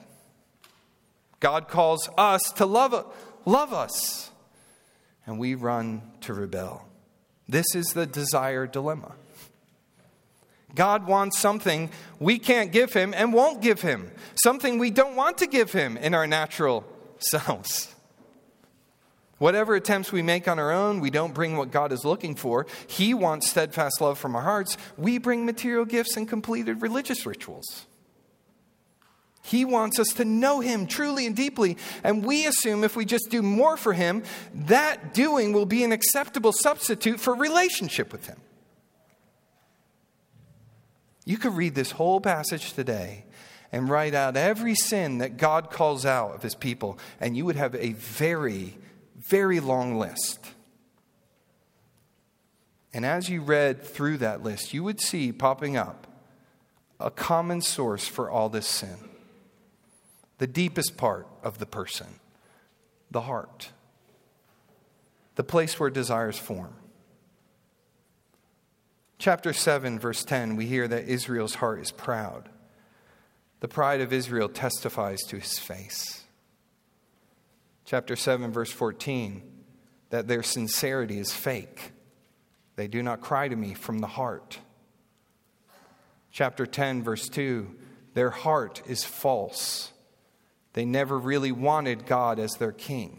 God 1.40 1.68
calls 1.68 2.08
us 2.16 2.42
to 2.56 2.66
love, 2.66 3.14
love 3.44 3.72
us, 3.72 4.30
and 5.26 5.38
we 5.38 5.54
run 5.54 6.02
to 6.22 6.34
rebel. 6.34 6.86
This 7.48 7.74
is 7.74 7.88
the 7.88 8.06
desire 8.06 8.66
dilemma. 8.66 9.14
God 10.74 11.06
wants 11.06 11.38
something 11.38 11.90
we 12.18 12.38
can't 12.38 12.70
give 12.70 12.92
him 12.92 13.14
and 13.14 13.32
won't 13.32 13.62
give 13.62 13.80
him, 13.80 14.10
something 14.42 14.78
we 14.78 14.90
don't 14.90 15.16
want 15.16 15.38
to 15.38 15.46
give 15.46 15.72
him 15.72 15.96
in 15.96 16.14
our 16.14 16.26
natural 16.26 16.84
selves. 17.18 17.94
Whatever 19.38 19.74
attempts 19.74 20.12
we 20.12 20.22
make 20.22 20.48
on 20.48 20.58
our 20.58 20.72
own, 20.72 21.00
we 21.00 21.10
don't 21.10 21.34
bring 21.34 21.56
what 21.56 21.70
God 21.70 21.92
is 21.92 22.04
looking 22.04 22.34
for. 22.34 22.66
He 22.86 23.12
wants 23.12 23.50
steadfast 23.50 24.00
love 24.00 24.18
from 24.18 24.34
our 24.34 24.42
hearts. 24.42 24.78
We 24.96 25.18
bring 25.18 25.44
material 25.44 25.84
gifts 25.84 26.16
and 26.16 26.26
completed 26.26 26.80
religious 26.80 27.26
rituals. 27.26 27.86
He 29.46 29.64
wants 29.64 29.98
us 29.98 30.08
to 30.16 30.24
know 30.24 30.60
Him 30.60 30.86
truly 30.86 31.26
and 31.26 31.34
deeply, 31.34 31.76
and 32.04 32.24
we 32.24 32.46
assume 32.46 32.84
if 32.84 32.96
we 32.96 33.04
just 33.04 33.30
do 33.30 33.42
more 33.42 33.76
for 33.76 33.92
Him, 33.92 34.22
that 34.54 35.14
doing 35.14 35.52
will 35.52 35.66
be 35.66 35.84
an 35.84 35.92
acceptable 35.92 36.52
substitute 36.52 37.20
for 37.20 37.34
relationship 37.34 38.12
with 38.12 38.26
Him. 38.26 38.40
You 41.24 41.38
could 41.38 41.54
read 41.54 41.74
this 41.74 41.92
whole 41.92 42.20
passage 42.20 42.72
today 42.72 43.24
and 43.72 43.88
write 43.88 44.14
out 44.14 44.36
every 44.36 44.74
sin 44.74 45.18
that 45.18 45.36
God 45.36 45.70
calls 45.70 46.06
out 46.06 46.34
of 46.34 46.42
His 46.42 46.54
people, 46.54 46.98
and 47.20 47.36
you 47.36 47.44
would 47.44 47.56
have 47.56 47.74
a 47.74 47.92
very 47.92 48.76
very 49.28 49.60
long 49.60 49.98
list. 49.98 50.38
And 52.92 53.04
as 53.04 53.28
you 53.28 53.42
read 53.42 53.82
through 53.82 54.18
that 54.18 54.42
list, 54.42 54.72
you 54.72 54.82
would 54.84 55.00
see 55.00 55.32
popping 55.32 55.76
up 55.76 56.06
a 56.98 57.10
common 57.10 57.60
source 57.60 58.06
for 58.06 58.30
all 58.30 58.48
this 58.48 58.66
sin. 58.66 58.96
The 60.38 60.46
deepest 60.46 60.96
part 60.96 61.26
of 61.42 61.58
the 61.58 61.66
person, 61.66 62.06
the 63.10 63.22
heart, 63.22 63.70
the 65.34 65.44
place 65.44 65.78
where 65.80 65.90
desires 65.90 66.38
form. 66.38 66.74
Chapter 69.18 69.52
7, 69.52 69.98
verse 69.98 70.24
10, 70.24 70.56
we 70.56 70.66
hear 70.66 70.86
that 70.86 71.08
Israel's 71.08 71.54
heart 71.54 71.80
is 71.80 71.90
proud. 71.90 72.50
The 73.60 73.68
pride 73.68 74.02
of 74.02 74.12
Israel 74.12 74.48
testifies 74.48 75.20
to 75.28 75.38
his 75.38 75.58
face 75.58 76.26
chapter 77.86 78.16
7, 78.16 78.52
verse 78.52 78.70
14, 78.70 79.42
that 80.10 80.28
their 80.28 80.42
sincerity 80.42 81.18
is 81.18 81.32
fake. 81.32 81.92
They 82.74 82.88
do 82.88 83.02
not 83.02 83.22
cry 83.22 83.48
to 83.48 83.56
me 83.56 83.72
from 83.72 84.00
the 84.00 84.06
heart. 84.08 84.58
Chapter 86.30 86.66
10, 86.66 87.02
verse 87.02 87.28
2, 87.30 87.74
their 88.12 88.30
heart 88.30 88.82
is 88.86 89.04
false. 89.04 89.92
They 90.76 90.84
never 90.84 91.18
really 91.18 91.52
wanted 91.52 92.04
God 92.04 92.38
as 92.38 92.56
their 92.56 92.70
king. 92.70 93.18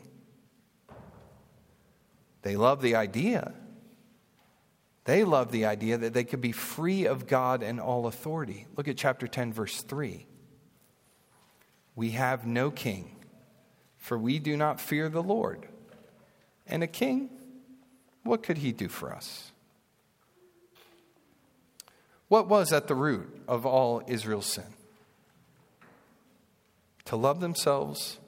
They 2.44 2.56
love 2.56 2.82
the 2.84 2.96
idea. 2.96 3.52
They 5.06 5.24
love 5.24 5.52
the 5.52 5.66
idea 5.66 5.98
that 5.98 6.14
they 6.14 6.24
could 6.24 6.40
be 6.40 6.52
free 6.52 7.08
of 7.08 7.26
God 7.26 7.64
and 7.64 7.80
all 7.80 8.06
authority. 8.06 8.68
Look 8.76 8.88
at 8.88 8.96
chapter 8.96 9.28
10, 9.28 9.54
verse 9.54 9.82
3. 9.82 10.28
We 11.96 12.12
have 12.12 12.46
no 12.46 12.70
king 12.70 13.18
for 13.98 14.18
we 14.18 14.40
do 14.40 14.56
not 14.56 14.80
fear 14.80 15.10
the 15.10 15.24
Lord. 15.24 15.68
And 16.66 16.82
a 16.84 16.88
king, 16.88 17.30
what 18.24 18.44
could 18.44 18.60
he 18.60 18.72
do 18.72 18.88
for 18.88 19.14
us? 19.14 19.52
What 22.30 22.48
was 22.48 22.72
at 22.72 22.88
the 22.88 22.96
root 22.96 23.42
of 23.48 23.66
all 23.66 24.02
Israel's 24.08 24.46
sin? 24.46 24.77
To 27.08 27.16
love 27.16 27.40
themselves 27.40 28.20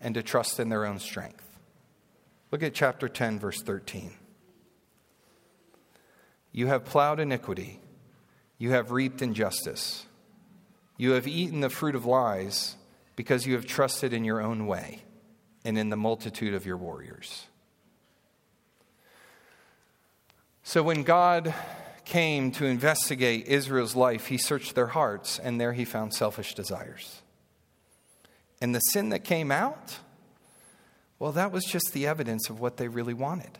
and 0.00 0.14
to 0.14 0.22
trust 0.22 0.60
in 0.60 0.68
their 0.68 0.84
own 0.84 0.98
strength. 0.98 1.44
Look 2.50 2.62
at 2.62 2.74
chapter 2.74 3.08
10, 3.08 3.38
verse 3.38 3.62
13. 3.62 4.12
You 6.52 6.66
have 6.66 6.84
plowed 6.84 7.20
iniquity, 7.20 7.80
you 8.58 8.70
have 8.72 8.90
reaped 8.90 9.22
injustice, 9.22 10.06
you 10.96 11.12
have 11.12 11.26
eaten 11.26 11.60
the 11.60 11.70
fruit 11.70 11.94
of 11.94 12.04
lies 12.04 12.76
because 13.16 13.46
you 13.46 13.54
have 13.54 13.66
trusted 13.66 14.12
in 14.12 14.24
your 14.24 14.40
own 14.40 14.66
way 14.66 15.02
and 15.64 15.78
in 15.78 15.88
the 15.88 15.96
multitude 15.96 16.54
of 16.54 16.66
your 16.66 16.76
warriors. 16.76 17.46
So 20.62 20.82
when 20.82 21.02
God 21.02 21.54
came 22.04 22.50
to 22.52 22.66
investigate 22.66 23.46
Israel's 23.46 23.96
life, 23.96 24.26
he 24.26 24.36
searched 24.36 24.74
their 24.74 24.88
hearts, 24.88 25.38
and 25.38 25.58
there 25.60 25.72
he 25.72 25.84
found 25.84 26.12
selfish 26.12 26.54
desires. 26.54 27.22
And 28.60 28.74
the 28.74 28.80
sin 28.80 29.10
that 29.10 29.24
came 29.24 29.50
out, 29.50 29.98
well, 31.18 31.32
that 31.32 31.52
was 31.52 31.64
just 31.64 31.92
the 31.92 32.06
evidence 32.06 32.48
of 32.50 32.60
what 32.60 32.76
they 32.76 32.88
really 32.88 33.14
wanted. 33.14 33.58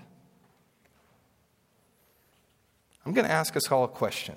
I'm 3.06 3.12
going 3.12 3.26
to 3.26 3.32
ask 3.32 3.56
us 3.56 3.70
all 3.70 3.84
a 3.84 3.88
question. 3.88 4.34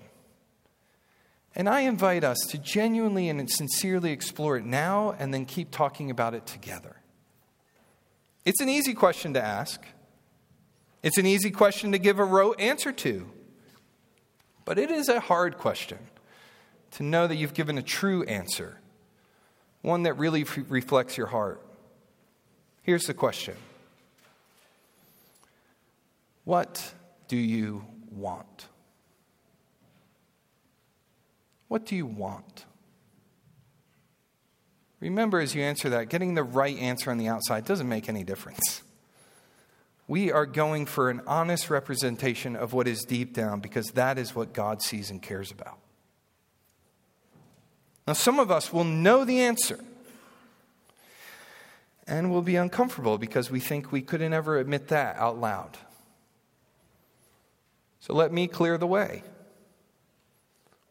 And 1.56 1.68
I 1.68 1.82
invite 1.82 2.24
us 2.24 2.38
to 2.50 2.58
genuinely 2.58 3.28
and 3.28 3.50
sincerely 3.50 4.12
explore 4.12 4.58
it 4.58 4.66
now 4.66 5.16
and 5.20 5.34
then 5.34 5.46
keep 5.46 5.72
talking 5.72 6.10
about 6.10 6.34
it 6.34 6.46
together. 6.46 6.96
It's 8.46 8.62
an 8.62 8.70
easy 8.70 8.94
question 8.94 9.34
to 9.34 9.44
ask. 9.44 9.84
It's 11.04 11.18
an 11.18 11.26
easy 11.26 11.52
question 11.52 11.92
to 11.92 12.00
give 12.00 12.20
a 12.20 12.24
rote 12.24 12.60
answer 12.60 12.92
to. 12.92 13.30
But 14.64 14.78
it 14.78 14.92
is 14.92 15.10
a 15.10 15.20
hard 15.20 15.58
question 15.58 15.98
to 16.92 17.04
know 17.04 17.28
that 17.28 17.36
you've 17.36 17.54
given 17.54 17.78
a 17.78 17.82
true 17.82 18.24
answer, 18.24 18.80
one 19.82 20.04
that 20.04 20.14
really 20.14 20.42
f- 20.42 20.60
reflects 20.70 21.18
your 21.18 21.28
heart. 21.28 21.62
Here's 22.84 23.04
the 23.04 23.14
question 23.14 23.56
What 26.44 26.94
do 27.28 27.38
you 27.38 27.86
want? 28.12 28.68
What 31.68 31.86
do 31.86 31.96
you 31.96 32.06
want? 32.06 32.66
Remember, 35.00 35.40
as 35.40 35.56
you 35.56 35.64
answer 35.64 35.90
that, 35.90 36.10
getting 36.10 36.36
the 36.36 36.44
right 36.44 36.78
answer 36.78 37.10
on 37.10 37.18
the 37.18 37.28
outside 37.28 37.66
doesn't 37.66 37.90
make 37.90 38.08
any 38.08 38.24
difference. 38.24 38.84
We 40.08 40.32
are 40.32 40.46
going 40.46 40.86
for 40.86 41.10
an 41.10 41.22
honest 41.26 41.70
representation 41.70 42.56
of 42.56 42.74
what 42.74 42.88
is 42.88 43.04
deep 43.04 43.34
down 43.34 43.62
because 43.62 43.92
that 43.92 44.18
is 44.20 44.36
what 44.36 44.54
God 44.54 44.82
sees 44.82 45.10
and 45.10 45.22
cares 45.22 45.50
about. 45.50 45.80
Now, 48.08 48.14
some 48.14 48.40
of 48.40 48.52
us 48.52 48.74
will 48.74 48.84
know 48.84 49.24
the 49.26 49.40
answer 49.42 49.80
and 52.08 52.32
will 52.32 52.42
be 52.42 52.56
uncomfortable 52.56 53.18
because 53.18 53.52
we 53.52 53.60
think 53.60 53.92
we 53.92 54.02
couldn't 54.02 54.34
ever 54.34 54.58
admit 54.58 54.88
that 54.90 55.16
out 55.18 55.40
loud. 55.40 55.78
So 58.00 58.14
let 58.14 58.34
me 58.34 58.48
clear 58.48 58.78
the 58.78 58.88
way. 58.88 59.24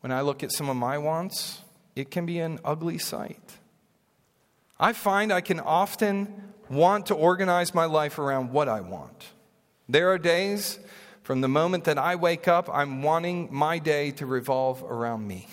When 0.00 0.12
I 0.12 0.22
look 0.22 0.42
at 0.42 0.52
some 0.52 0.68
of 0.68 0.76
my 0.76 0.96
wants, 0.96 1.60
it 1.94 2.10
can 2.10 2.24
be 2.24 2.38
an 2.38 2.58
ugly 2.64 2.98
sight. 2.98 3.58
I 4.78 4.92
find 4.92 5.32
I 5.32 5.42
can 5.42 5.60
often 5.60 6.52
want 6.70 7.06
to 7.06 7.14
organize 7.14 7.74
my 7.74 7.84
life 7.84 8.18
around 8.18 8.52
what 8.52 8.68
I 8.68 8.80
want. 8.80 9.26
There 9.88 10.10
are 10.10 10.18
days 10.18 10.78
from 11.22 11.42
the 11.42 11.48
moment 11.48 11.84
that 11.84 11.98
I 11.98 12.16
wake 12.16 12.48
up, 12.48 12.70
I'm 12.72 13.02
wanting 13.02 13.48
my 13.52 13.78
day 13.78 14.12
to 14.12 14.26
revolve 14.26 14.82
around 14.82 15.26
me, 15.26 15.48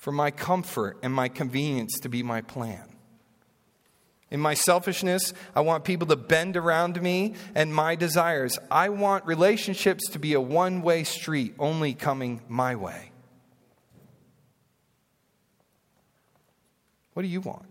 for 0.00 0.12
my 0.12 0.30
comfort 0.30 0.96
and 1.02 1.12
my 1.12 1.28
convenience 1.28 2.00
to 2.00 2.08
be 2.08 2.22
my 2.22 2.40
plan. 2.40 2.82
In 4.30 4.40
my 4.40 4.54
selfishness, 4.54 5.34
I 5.54 5.60
want 5.60 5.84
people 5.84 6.06
to 6.06 6.16
bend 6.16 6.56
around 6.56 7.00
me 7.02 7.34
and 7.54 7.74
my 7.74 7.96
desires. 7.96 8.58
I 8.70 8.88
want 8.88 9.26
relationships 9.26 10.08
to 10.12 10.18
be 10.18 10.32
a 10.32 10.40
one 10.40 10.80
way 10.80 11.04
street, 11.04 11.54
only 11.58 11.92
coming 11.92 12.40
my 12.48 12.76
way. 12.76 13.12
What 17.12 17.22
do 17.22 17.28
you 17.28 17.42
want? 17.42 17.66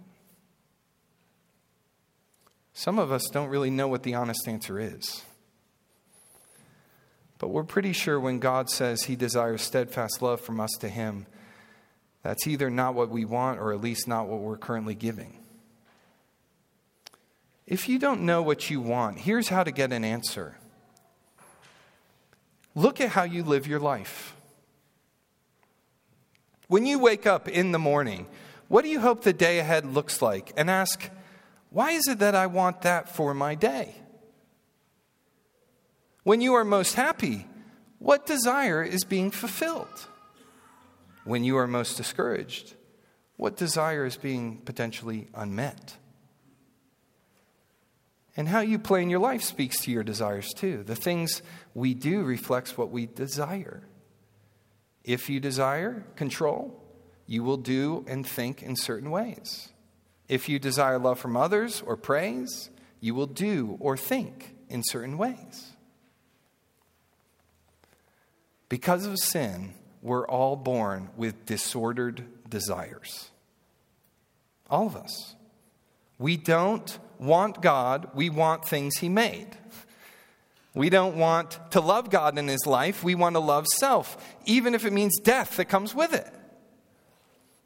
Some 2.74 3.00
of 3.00 3.12
us 3.12 3.28
don't 3.32 3.50
really 3.50 3.72
know 3.72 3.88
what 3.88 4.04
the 4.04 4.14
honest 4.14 4.48
answer 4.48 4.80
is. 4.80 5.24
But 7.40 7.48
we're 7.48 7.64
pretty 7.64 7.94
sure 7.94 8.20
when 8.20 8.38
God 8.38 8.70
says 8.70 9.04
he 9.04 9.16
desires 9.16 9.64
steadfast 9.64 10.22
love 10.22 10.42
from 10.42 10.60
us 10.60 10.72
to 10.82 10.90
him, 10.90 11.26
that's 12.24 12.48
either 12.48 12.70
not 12.70 12.96
what 12.96 13.10
we 13.10 13.26
want 13.26 13.60
or 13.60 13.74
at 13.74 13.82
least 13.82 14.08
not 14.08 14.28
what 14.28 14.42
we're 14.42 14.58
currently 14.58 14.96
giving. 14.96 15.38
If 17.66 17.88
you 17.88 18.00
don't 18.00 18.22
know 18.22 18.42
what 18.42 18.70
you 18.70 18.82
want, 18.82 19.20
here's 19.20 19.50
how 19.50 19.64
to 19.64 19.72
get 19.72 19.94
an 19.94 20.04
answer 20.04 20.56
look 22.76 23.02
at 23.02 23.10
how 23.10 23.24
you 23.24 23.44
live 23.44 23.68
your 23.68 23.80
life. 23.80 24.36
When 26.68 26.86
you 26.86 27.00
wake 27.00 27.26
up 27.26 27.48
in 27.48 27.72
the 27.72 27.80
morning, 27.80 28.28
what 28.68 28.84
do 28.84 28.90
you 28.90 29.00
hope 29.00 29.24
the 29.24 29.34
day 29.34 29.60
ahead 29.60 29.86
looks 29.86 30.22
like? 30.22 30.54
And 30.56 30.70
ask, 30.70 31.10
why 31.72 31.92
is 31.92 32.08
it 32.08 32.20
that 32.20 32.36
I 32.36 32.46
want 32.46 32.84
that 32.84 33.10
for 33.10 33.34
my 33.34 33.56
day? 33.56 33.96
When 36.24 36.42
you 36.42 36.54
are 36.54 36.64
most 36.64 36.94
happy, 36.94 37.48
what 37.98 38.26
desire 38.26 38.84
is 38.84 39.04
being 39.04 39.32
fulfilled? 39.32 40.08
When 41.30 41.44
you 41.44 41.58
are 41.58 41.68
most 41.68 41.96
discouraged, 41.96 42.74
what 43.38 43.56
desire 43.56 44.04
is 44.04 44.18
being 44.18 44.62
potentially 44.66 45.28
unmet? 45.36 45.96
And 48.36 48.48
how 48.48 48.62
you 48.62 48.80
play 48.80 49.04
in 49.04 49.12
your 49.12 49.20
life 49.20 49.44
speaks 49.44 49.80
to 49.82 49.92
your 49.92 50.02
desires 50.02 50.52
too. 50.56 50.82
The 50.82 50.96
things 50.96 51.44
we 51.76 51.94
do 51.94 52.24
reflects 52.24 52.80
what 52.80 52.90
we 52.90 53.06
desire. 53.06 53.84
If 55.04 55.30
you 55.30 55.40
desire 55.40 56.04
control, 56.16 56.84
you 57.28 57.44
will 57.44 57.58
do 57.58 58.04
and 58.08 58.26
think 58.26 58.64
in 58.64 58.76
certain 58.76 59.12
ways. 59.12 59.70
If 60.28 60.50
you 60.50 60.58
desire 60.58 60.98
love 60.98 61.20
from 61.20 61.38
others 61.38 61.84
or 61.86 61.96
praise, 61.96 62.72
you 63.02 63.14
will 63.14 63.28
do 63.28 63.78
or 63.80 63.96
think 63.96 64.56
in 64.68 64.82
certain 64.84 65.16
ways. 65.16 65.74
Because 68.68 69.06
of 69.06 69.20
sin, 69.20 69.76
we're 70.02 70.28
all 70.28 70.56
born 70.56 71.10
with 71.18 71.46
disordered 71.46 72.24
desires. 72.50 73.30
All 74.70 74.88
of 74.88 74.96
us. 74.96 75.36
We 76.18 76.38
don't 76.38 76.98
want 77.18 77.62
God, 77.62 78.10
we 78.14 78.30
want 78.30 78.66
things 78.66 78.98
He 78.98 79.10
made. 79.10 79.48
We 80.74 80.90
don't 80.90 81.18
want 81.18 81.60
to 81.72 81.82
love 81.82 82.10
God 82.10 82.38
in 82.38 82.48
His 82.48 82.66
life, 82.66 83.04
we 83.04 83.16
want 83.16 83.36
to 83.36 83.40
love 83.40 83.68
self, 83.68 84.18
even 84.46 84.76
if 84.76 84.86
it 84.86 84.94
means 84.94 85.20
death 85.20 85.58
that 85.58 85.66
comes 85.66 85.96
with 85.96 86.14
it. 86.14 86.32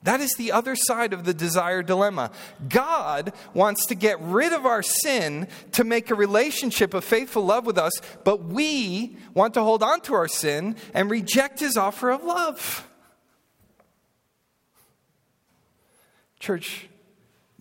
That 0.03 0.19
is 0.19 0.33
the 0.35 0.51
other 0.51 0.75
side 0.75 1.13
of 1.13 1.23
the 1.23 1.33
desire 1.33 1.81
dilemma. 1.81 2.31
God 2.67 3.33
wants 3.53 3.85
to 3.87 3.95
get 3.95 4.21
rid 4.21 4.51
of 4.51 4.65
our 4.65 4.83
sin 4.83 5.47
to 5.71 5.83
make 5.83 6.09
a 6.09 6.15
relationship 6.15 6.93
of 6.93 7.05
faithful 7.05 7.45
love 7.45 7.65
with 7.65 7.77
us, 7.77 7.93
but 8.23 8.43
we 8.43 9.17
want 9.33 9.53
to 9.53 9.63
hold 9.63 9.81
on 9.81 10.01
to 10.01 10.13
our 10.13 10.27
sin 10.27 10.75
and 10.93 11.09
reject 11.09 11.59
his 11.59 11.77
offer 11.77 12.11
of 12.11 12.23
love. 12.23 12.87
Church, 16.39 16.89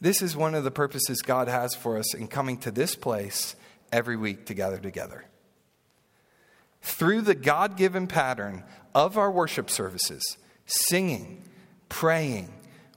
this 0.00 0.20
is 0.20 0.36
one 0.36 0.56
of 0.56 0.64
the 0.64 0.72
purposes 0.72 1.22
God 1.22 1.46
has 1.46 1.76
for 1.76 1.96
us 1.96 2.12
in 2.12 2.26
coming 2.26 2.58
to 2.58 2.72
this 2.72 2.96
place 2.96 3.54
every 3.92 4.16
week 4.16 4.46
to 4.46 4.54
gather 4.54 4.78
together. 4.78 5.26
Through 6.80 7.20
the 7.20 7.36
God 7.36 7.76
given 7.76 8.08
pattern 8.08 8.64
of 8.92 9.16
our 9.16 9.30
worship 9.30 9.70
services, 9.70 10.36
singing, 10.66 11.44
praying, 11.92 12.48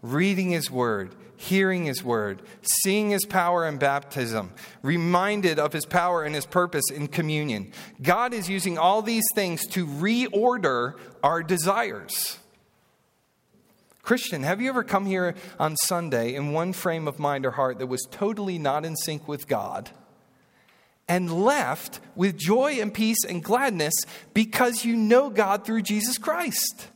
reading 0.02 0.52
His 0.52 0.72
Word, 0.72 1.14
hearing 1.36 1.84
His 1.84 2.02
Word, 2.02 2.42
seeing 2.62 3.10
His 3.10 3.26
power 3.26 3.68
in 3.68 3.78
baptism, 3.78 4.54
reminded 4.82 5.60
of 5.60 5.74
His 5.74 5.86
power 5.86 6.24
and 6.24 6.34
His 6.34 6.46
purpose 6.46 6.86
in 6.90 7.10
communion. 7.10 7.74
God 8.02 8.34
is 8.34 8.50
using 8.50 8.78
all 8.78 9.02
these 9.02 9.26
things 9.36 9.68
to 9.68 9.86
reorder 9.86 10.94
our 11.22 11.44
desires. 11.44 12.40
Christian, 14.02 14.44
have 14.44 14.62
you 14.62 14.70
ever 14.70 14.84
come 14.84 15.06
here 15.06 15.36
on 15.60 15.76
Sunday 15.76 16.34
in 16.34 16.54
one 16.54 16.72
frame 16.72 17.06
of 17.06 17.20
mind 17.20 17.46
or 17.46 17.52
heart 17.52 17.80
that 17.80 17.88
was 17.88 18.08
totally 18.10 18.58
not 18.58 18.86
in 18.86 18.96
sync 18.96 19.28
with 19.28 19.46
God 19.46 19.90
and 21.06 21.44
left 21.44 22.00
with 22.16 22.38
joy 22.38 22.80
and 22.80 22.94
peace 22.94 23.26
and 23.28 23.44
gladness 23.44 23.94
because 24.34 24.86
you 24.86 24.96
know 24.96 25.30
God 25.30 25.66
through 25.66 25.82
Jesus 25.82 26.18
Christ? 26.18 26.88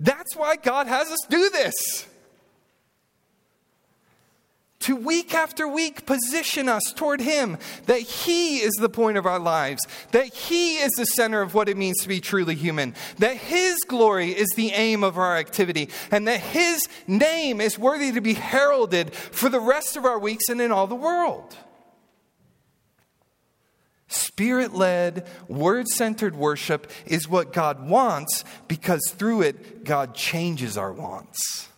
That's 0.00 0.34
why 0.34 0.56
God 0.56 0.86
has 0.86 1.10
us 1.10 1.20
do 1.28 1.50
this 1.50 2.06
to 4.80 4.96
week 4.96 5.34
after 5.34 5.68
week 5.68 6.06
position 6.06 6.68
us 6.68 6.82
toward 6.96 7.20
Him, 7.20 7.58
that 7.84 8.00
He 8.00 8.58
is 8.58 8.72
the 8.80 8.88
point 8.88 9.18
of 9.18 9.26
our 9.26 9.38
lives, 9.38 9.82
that 10.12 10.32
He 10.34 10.76
is 10.76 10.90
the 10.92 11.04
center 11.04 11.42
of 11.42 11.54
what 11.54 11.68
it 11.68 11.76
means 11.76 11.98
to 11.98 12.08
be 12.08 12.18
truly 12.18 12.54
human, 12.54 12.94
that 13.18 13.36
His 13.36 13.76
glory 13.86 14.30
is 14.30 14.48
the 14.56 14.72
aim 14.72 15.04
of 15.04 15.18
our 15.18 15.36
activity, 15.36 15.90
and 16.10 16.26
that 16.26 16.40
His 16.40 16.80
name 17.06 17.60
is 17.60 17.78
worthy 17.78 18.10
to 18.12 18.22
be 18.22 18.34
heralded 18.34 19.14
for 19.14 19.50
the 19.50 19.60
rest 19.60 19.96
of 19.96 20.06
our 20.06 20.18
weeks 20.18 20.48
and 20.48 20.62
in 20.62 20.72
all 20.72 20.86
the 20.86 20.94
world. 20.94 21.56
Spirit 24.12 24.74
led, 24.74 25.28
word 25.46 25.86
centered 25.86 26.34
worship 26.34 26.90
is 27.06 27.28
what 27.28 27.52
God 27.52 27.88
wants 27.88 28.44
because 28.66 29.00
through 29.10 29.42
it, 29.42 29.84
God 29.84 30.16
changes 30.16 30.76
our 30.76 30.92
wants. 30.92 31.68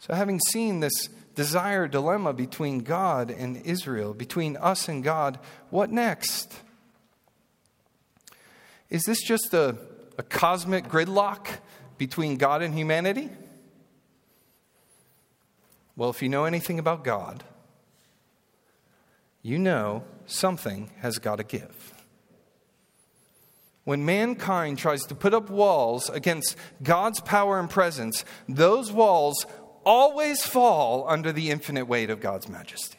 So, 0.00 0.14
having 0.14 0.40
seen 0.40 0.80
this 0.80 1.10
desire 1.34 1.86
dilemma 1.86 2.32
between 2.32 2.80
God 2.80 3.30
and 3.30 3.58
Israel, 3.58 4.14
between 4.14 4.56
us 4.56 4.88
and 4.88 5.04
God, 5.04 5.38
what 5.68 5.90
next? 5.90 6.54
Is 8.88 9.02
this 9.02 9.22
just 9.22 9.52
a, 9.52 9.76
a 10.16 10.22
cosmic 10.22 10.84
gridlock 10.84 11.48
between 11.98 12.38
God 12.38 12.62
and 12.62 12.74
humanity? 12.74 13.28
Well, 15.96 16.08
if 16.08 16.22
you 16.22 16.30
know 16.30 16.46
anything 16.46 16.78
about 16.78 17.04
God, 17.04 17.44
you 19.44 19.58
know 19.58 20.02
something 20.26 20.90
has 21.00 21.18
got 21.18 21.36
to 21.36 21.44
give. 21.44 21.92
When 23.84 24.06
mankind 24.06 24.78
tries 24.78 25.02
to 25.04 25.14
put 25.14 25.34
up 25.34 25.50
walls 25.50 26.08
against 26.08 26.56
God's 26.82 27.20
power 27.20 27.60
and 27.60 27.68
presence, 27.68 28.24
those 28.48 28.90
walls 28.90 29.44
always 29.84 30.46
fall 30.46 31.04
under 31.06 31.30
the 31.30 31.50
infinite 31.50 31.84
weight 31.84 32.08
of 32.08 32.20
God's 32.20 32.48
majesty. 32.48 32.98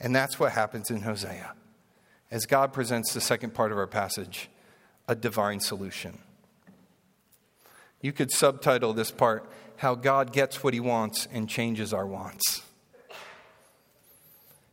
And 0.00 0.16
that's 0.16 0.40
what 0.40 0.52
happens 0.52 0.90
in 0.90 1.02
Hosea. 1.02 1.52
As 2.30 2.46
God 2.46 2.72
presents 2.72 3.12
the 3.12 3.20
second 3.20 3.52
part 3.52 3.72
of 3.72 3.76
our 3.76 3.86
passage, 3.86 4.48
a 5.06 5.14
divine 5.14 5.60
solution. 5.60 6.18
You 8.00 8.12
could 8.12 8.32
subtitle 8.32 8.94
this 8.94 9.10
part, 9.10 9.50
How 9.76 9.94
God 9.94 10.32
Gets 10.32 10.64
What 10.64 10.72
He 10.72 10.80
Wants 10.80 11.28
and 11.30 11.46
Changes 11.46 11.92
Our 11.92 12.06
Wants. 12.06 12.62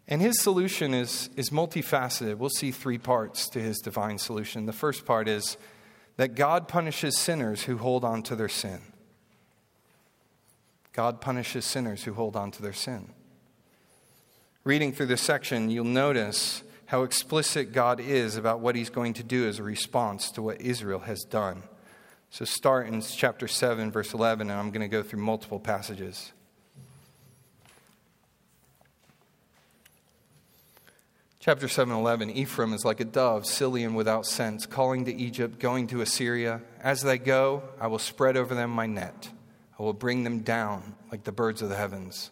And 0.07 0.21
his 0.21 0.41
solution 0.41 0.93
is, 0.93 1.29
is 1.35 1.49
multifaceted. 1.49 2.37
We'll 2.37 2.49
see 2.49 2.71
three 2.71 2.97
parts 2.97 3.49
to 3.49 3.59
his 3.59 3.79
divine 3.79 4.17
solution. 4.17 4.65
The 4.65 4.73
first 4.73 5.05
part 5.05 5.27
is 5.27 5.57
that 6.15 6.35
God 6.35 6.67
punishes 6.67 7.17
sinners 7.17 7.63
who 7.63 7.77
hold 7.77 8.05
on 8.05 8.23
to 8.23 8.35
their 8.35 8.49
sin. 8.49 8.81
God 10.93 11.21
punishes 11.21 11.65
sinners 11.65 12.03
who 12.03 12.13
hold 12.13 12.35
on 12.35 12.51
to 12.51 12.61
their 12.61 12.73
sin. 12.73 13.09
Reading 14.63 14.91
through 14.91 15.05
this 15.07 15.21
section, 15.21 15.69
you'll 15.69 15.85
notice 15.85 16.63
how 16.87 17.03
explicit 17.03 17.73
God 17.73 17.99
is 17.99 18.37
about 18.37 18.61
what 18.61 18.75
he's 18.75 18.89
going 18.89 19.13
to 19.13 19.23
do 19.23 19.47
as 19.47 19.59
a 19.59 19.63
response 19.63 20.31
to 20.31 20.41
what 20.41 20.61
Israel 20.61 20.99
has 20.99 21.23
done. 21.23 21.63
So 22.29 22.45
start 22.45 22.87
in 22.87 23.01
chapter 23.01 23.47
7, 23.47 23.91
verse 23.91 24.13
11, 24.13 24.49
and 24.49 24.59
I'm 24.59 24.71
going 24.71 24.81
to 24.81 24.87
go 24.87 25.03
through 25.03 25.21
multiple 25.21 25.59
passages. 25.59 26.31
Chapter 31.47 31.69
7 31.69 31.95
11 31.95 32.31
Ephraim 32.31 32.73
is 32.73 32.83
like 32.83 32.99
a 32.99 33.05
dove, 33.05 33.45
silly 33.45 33.85
and 33.85 33.95
without 33.95 34.25
sense, 34.25 34.65
calling 34.65 35.05
to 35.05 35.15
Egypt, 35.15 35.59
going 35.59 35.87
to 35.87 36.01
Assyria. 36.01 36.59
As 36.81 37.03
they 37.03 37.17
go, 37.17 37.63
I 37.79 37.87
will 37.87 37.99
spread 37.99 38.35
over 38.35 38.53
them 38.53 38.69
my 38.69 38.85
net. 38.85 39.29
I 39.79 39.83
will 39.83 39.93
bring 39.93 40.25
them 40.25 40.39
down 40.39 40.97
like 41.09 41.23
the 41.23 41.31
birds 41.31 41.61
of 41.61 41.69
the 41.69 41.77
heavens. 41.77 42.31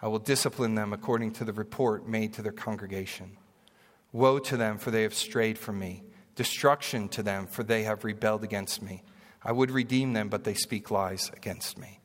I 0.00 0.08
will 0.08 0.18
discipline 0.18 0.76
them 0.76 0.94
according 0.94 1.32
to 1.32 1.44
the 1.44 1.52
report 1.52 2.08
made 2.08 2.32
to 2.32 2.42
their 2.42 2.52
congregation. 2.52 3.36
Woe 4.12 4.38
to 4.38 4.56
them, 4.56 4.78
for 4.78 4.90
they 4.90 5.02
have 5.02 5.12
strayed 5.12 5.58
from 5.58 5.78
me. 5.78 6.02
Destruction 6.34 7.10
to 7.10 7.22
them, 7.22 7.46
for 7.46 7.64
they 7.64 7.82
have 7.82 8.02
rebelled 8.02 8.44
against 8.44 8.80
me. 8.80 9.02
I 9.42 9.52
would 9.52 9.70
redeem 9.70 10.14
them, 10.14 10.30
but 10.30 10.44
they 10.44 10.54
speak 10.54 10.90
lies 10.90 11.30
against 11.36 11.76
me. 11.76 12.00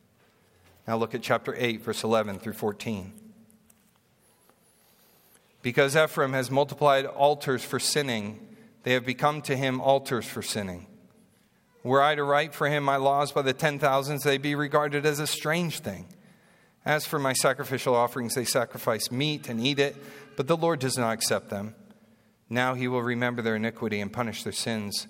Now 0.86 0.98
look 0.98 1.16
at 1.16 1.22
chapter 1.22 1.56
8, 1.58 1.80
verse 1.84 2.04
11 2.04 2.40
through 2.40 2.52
14. 2.52 3.29
Because 5.62 5.96
Ephraim 5.96 6.34
has 6.34 6.50
multiplied 6.50 7.06
altars 7.06 7.64
for 7.64 7.80
sinning, 7.80 8.56
they 8.84 8.94
have 8.94 9.06
become 9.06 9.42
to 9.44 9.58
him 9.58 9.82
altars 9.82 10.26
for 10.26 10.42
sinning. 10.42 10.88
Were 11.84 12.02
I 12.02 12.16
to 12.16 12.24
write 12.24 12.54
for 12.54 12.68
him 12.68 12.84
my 12.84 12.96
laws 12.96 13.32
by 13.32 13.42
the 13.42 13.54
ten 13.54 13.80
thousands, 13.80 14.24
they'd 14.24 14.42
be 14.42 14.56
regarded 14.56 15.06
as 15.06 15.20
a 15.20 15.28
strange 15.28 15.80
thing. 15.80 16.08
As 16.86 17.06
for 17.06 17.20
my 17.20 17.34
sacrificial 17.34 17.96
offerings, 17.96 18.36
they 18.36 18.46
sacrifice 18.46 19.12
meat 19.12 19.50
and 19.50 19.60
eat 19.60 19.80
it, 19.80 19.96
but 20.36 20.48
the 20.48 20.58
Lord 20.58 20.80
does 20.80 20.98
not 20.98 21.14
accept 21.14 21.50
them. 21.50 21.76
Now 22.50 22.74
he 22.74 22.88
will 22.88 23.02
remember 23.02 23.42
their 23.42 23.58
iniquity 23.58 24.00
and 24.00 24.12
punish 24.12 24.44
their 24.44 24.54
sins. 24.54 25.08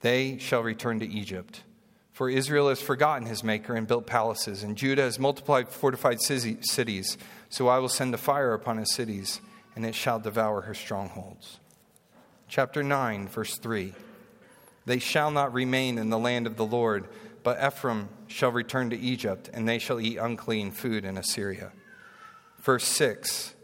They 0.00 0.38
shall 0.38 0.62
return 0.62 1.00
to 1.00 1.06
Egypt. 1.06 1.62
For 2.12 2.30
Israel 2.30 2.68
has 2.68 2.80
forgotten 2.80 3.26
his 3.26 3.42
maker 3.42 3.74
and 3.74 3.86
built 3.86 4.06
palaces, 4.06 4.62
and 4.62 4.76
Judah 4.76 5.02
has 5.02 5.18
multiplied 5.18 5.68
fortified 5.68 6.20
cities. 6.20 7.18
So 7.48 7.68
I 7.68 7.78
will 7.78 7.88
send 7.88 8.14
a 8.14 8.18
fire 8.18 8.54
upon 8.54 8.78
his 8.78 8.94
cities 8.94 9.40
and 9.76 9.84
it 9.84 9.94
shall 9.94 10.18
devour 10.18 10.62
her 10.62 10.74
strongholds. 10.74 11.60
Chapter 12.48 12.82
9, 12.82 13.28
verse 13.28 13.56
3 13.58 13.92
They 14.86 14.98
shall 14.98 15.30
not 15.30 15.52
remain 15.52 15.98
in 15.98 16.10
the 16.10 16.18
land 16.18 16.46
of 16.46 16.56
the 16.56 16.66
Lord, 16.66 17.06
but 17.42 17.62
Ephraim 17.64 18.08
shall 18.26 18.50
return 18.50 18.90
to 18.90 18.98
Egypt, 18.98 19.50
and 19.52 19.68
they 19.68 19.78
shall 19.78 20.00
eat 20.00 20.16
unclean 20.16 20.72
food 20.72 21.04
in 21.04 21.16
Assyria. 21.16 21.72
Verse 22.60 22.84
6 22.84 23.54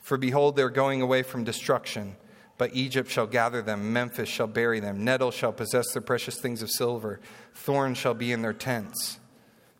For 0.00 0.16
behold, 0.16 0.56
they 0.56 0.62
are 0.62 0.70
going 0.70 1.02
away 1.02 1.22
from 1.22 1.44
destruction. 1.44 2.16
But 2.56 2.74
Egypt 2.74 3.08
shall 3.08 3.28
gather 3.28 3.62
them, 3.62 3.92
Memphis 3.92 4.28
shall 4.28 4.48
bury 4.48 4.80
them, 4.80 5.04
Nettle 5.04 5.30
shall 5.30 5.52
possess 5.52 5.92
their 5.92 6.02
precious 6.02 6.40
things 6.40 6.60
of 6.60 6.68
silver, 6.68 7.20
thorns 7.54 7.98
shall 7.98 8.14
be 8.14 8.32
in 8.32 8.42
their 8.42 8.52
tents. 8.52 9.20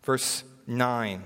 Verse 0.01 0.45
9 0.65 1.23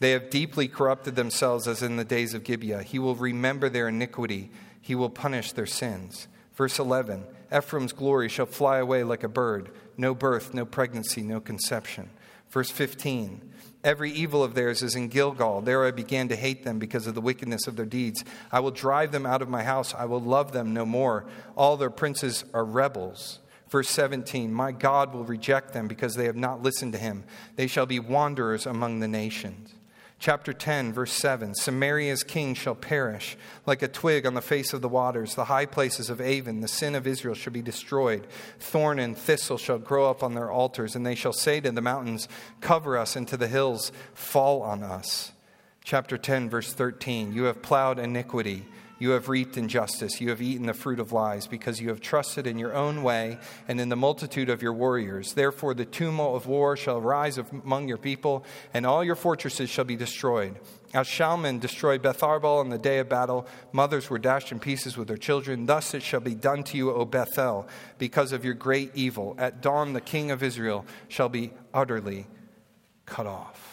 they 0.00 0.12
have 0.12 0.30
deeply 0.30 0.68
corrupted 0.68 1.16
themselves 1.16 1.66
as 1.66 1.82
in 1.82 1.96
the 1.96 2.04
days 2.04 2.34
of 2.34 2.44
Gibeah. 2.44 2.82
He 2.82 2.98
will 2.98 3.16
remember 3.16 3.68
their 3.68 3.88
iniquity, 3.88 4.50
he 4.80 4.94
will 4.94 5.10
punish 5.10 5.52
their 5.52 5.66
sins. 5.66 6.28
Verse 6.54 6.78
11 6.78 7.24
Ephraim's 7.56 7.92
glory 7.92 8.28
shall 8.28 8.46
fly 8.46 8.78
away 8.78 9.04
like 9.04 9.22
a 9.22 9.28
bird. 9.28 9.70
No 9.96 10.14
birth, 10.14 10.54
no 10.54 10.64
pregnancy, 10.64 11.22
no 11.22 11.40
conception. 11.40 12.10
Verse 12.50 12.70
15 12.70 13.52
Every 13.84 14.10
evil 14.10 14.42
of 14.42 14.54
theirs 14.54 14.82
is 14.82 14.96
in 14.96 15.08
Gilgal. 15.08 15.60
There 15.60 15.86
I 15.86 15.92
began 15.92 16.28
to 16.28 16.36
hate 16.36 16.64
them 16.64 16.78
because 16.78 17.06
of 17.06 17.14
the 17.14 17.20
wickedness 17.20 17.66
of 17.68 17.76
their 17.76 17.86
deeds. 17.86 18.24
I 18.50 18.60
will 18.60 18.72
drive 18.72 19.12
them 19.12 19.24
out 19.24 19.40
of 19.40 19.48
my 19.48 19.62
house. 19.62 19.94
I 19.94 20.04
will 20.04 20.20
love 20.20 20.52
them 20.52 20.74
no 20.74 20.84
more. 20.84 21.26
All 21.56 21.76
their 21.76 21.90
princes 21.90 22.44
are 22.52 22.64
rebels. 22.64 23.38
Verse 23.68 23.88
17 23.88 24.52
My 24.52 24.72
God 24.72 25.14
will 25.14 25.24
reject 25.24 25.72
them 25.72 25.86
because 25.86 26.16
they 26.16 26.24
have 26.24 26.36
not 26.36 26.62
listened 26.62 26.92
to 26.94 26.98
him. 26.98 27.24
They 27.54 27.68
shall 27.68 27.86
be 27.86 28.00
wanderers 28.00 28.66
among 28.66 28.98
the 28.98 29.08
nations. 29.08 29.74
Chapter 30.20 30.52
10, 30.52 30.92
verse 30.92 31.12
7 31.12 31.54
Samaria's 31.54 32.24
king 32.24 32.54
shall 32.54 32.74
perish 32.74 33.36
like 33.66 33.82
a 33.82 33.88
twig 33.88 34.26
on 34.26 34.34
the 34.34 34.40
face 34.40 34.72
of 34.72 34.82
the 34.82 34.88
waters. 34.88 35.36
The 35.36 35.44
high 35.44 35.66
places 35.66 36.10
of 36.10 36.20
Aven, 36.20 36.60
the 36.60 36.66
sin 36.66 36.96
of 36.96 37.06
Israel, 37.06 37.36
shall 37.36 37.52
be 37.52 37.62
destroyed. 37.62 38.26
Thorn 38.58 38.98
and 38.98 39.16
thistle 39.16 39.58
shall 39.58 39.78
grow 39.78 40.10
up 40.10 40.24
on 40.24 40.34
their 40.34 40.50
altars, 40.50 40.96
and 40.96 41.06
they 41.06 41.14
shall 41.14 41.32
say 41.32 41.60
to 41.60 41.70
the 41.70 41.80
mountains, 41.80 42.26
Cover 42.60 42.98
us, 42.98 43.14
and 43.14 43.28
to 43.28 43.36
the 43.36 43.46
hills, 43.46 43.92
Fall 44.12 44.62
on 44.62 44.82
us. 44.82 45.32
Chapter 45.84 46.18
10, 46.18 46.50
verse 46.50 46.72
13 46.72 47.32
You 47.32 47.44
have 47.44 47.62
plowed 47.62 48.00
iniquity 48.00 48.66
you 48.98 49.10
have 49.10 49.28
reaped 49.28 49.56
injustice. 49.56 50.20
You 50.20 50.30
have 50.30 50.42
eaten 50.42 50.66
the 50.66 50.74
fruit 50.74 50.98
of 50.98 51.12
lies 51.12 51.46
because 51.46 51.80
you 51.80 51.88
have 51.88 52.00
trusted 52.00 52.46
in 52.46 52.58
your 52.58 52.74
own 52.74 53.02
way 53.02 53.38
and 53.68 53.80
in 53.80 53.88
the 53.88 53.96
multitude 53.96 54.48
of 54.48 54.62
your 54.62 54.72
warriors. 54.72 55.34
Therefore, 55.34 55.74
the 55.74 55.84
tumult 55.84 56.36
of 56.36 56.46
war 56.46 56.76
shall 56.76 57.00
rise 57.00 57.38
among 57.38 57.88
your 57.88 57.98
people, 57.98 58.44
and 58.74 58.84
all 58.84 59.04
your 59.04 59.14
fortresses 59.14 59.70
shall 59.70 59.84
be 59.84 59.96
destroyed. 59.96 60.58
As 60.94 61.06
Shalman 61.06 61.60
destroyed 61.60 62.02
Betharbel 62.02 62.58
on 62.58 62.70
the 62.70 62.78
day 62.78 62.98
of 62.98 63.08
battle, 63.08 63.46
mothers 63.72 64.08
were 64.08 64.18
dashed 64.18 64.52
in 64.52 64.58
pieces 64.58 64.96
with 64.96 65.06
their 65.06 65.18
children. 65.18 65.66
Thus 65.66 65.92
it 65.92 66.02
shall 66.02 66.20
be 66.20 66.34
done 66.34 66.62
to 66.64 66.76
you, 66.76 66.90
O 66.90 67.04
Bethel, 67.04 67.68
because 67.98 68.32
of 68.32 68.44
your 68.44 68.54
great 68.54 68.90
evil. 68.94 69.34
At 69.38 69.60
dawn, 69.60 69.92
the 69.92 70.00
king 70.00 70.30
of 70.30 70.42
Israel 70.42 70.86
shall 71.08 71.28
be 71.28 71.52
utterly 71.74 72.26
cut 73.04 73.26
off. 73.26 73.67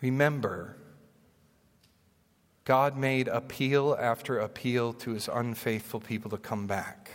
Remember, 0.00 0.76
God 2.64 2.96
made 2.96 3.28
appeal 3.28 3.96
after 3.98 4.38
appeal 4.38 4.92
to 4.92 5.12
his 5.12 5.28
unfaithful 5.28 6.00
people 6.00 6.30
to 6.30 6.36
come 6.36 6.66
back, 6.66 7.10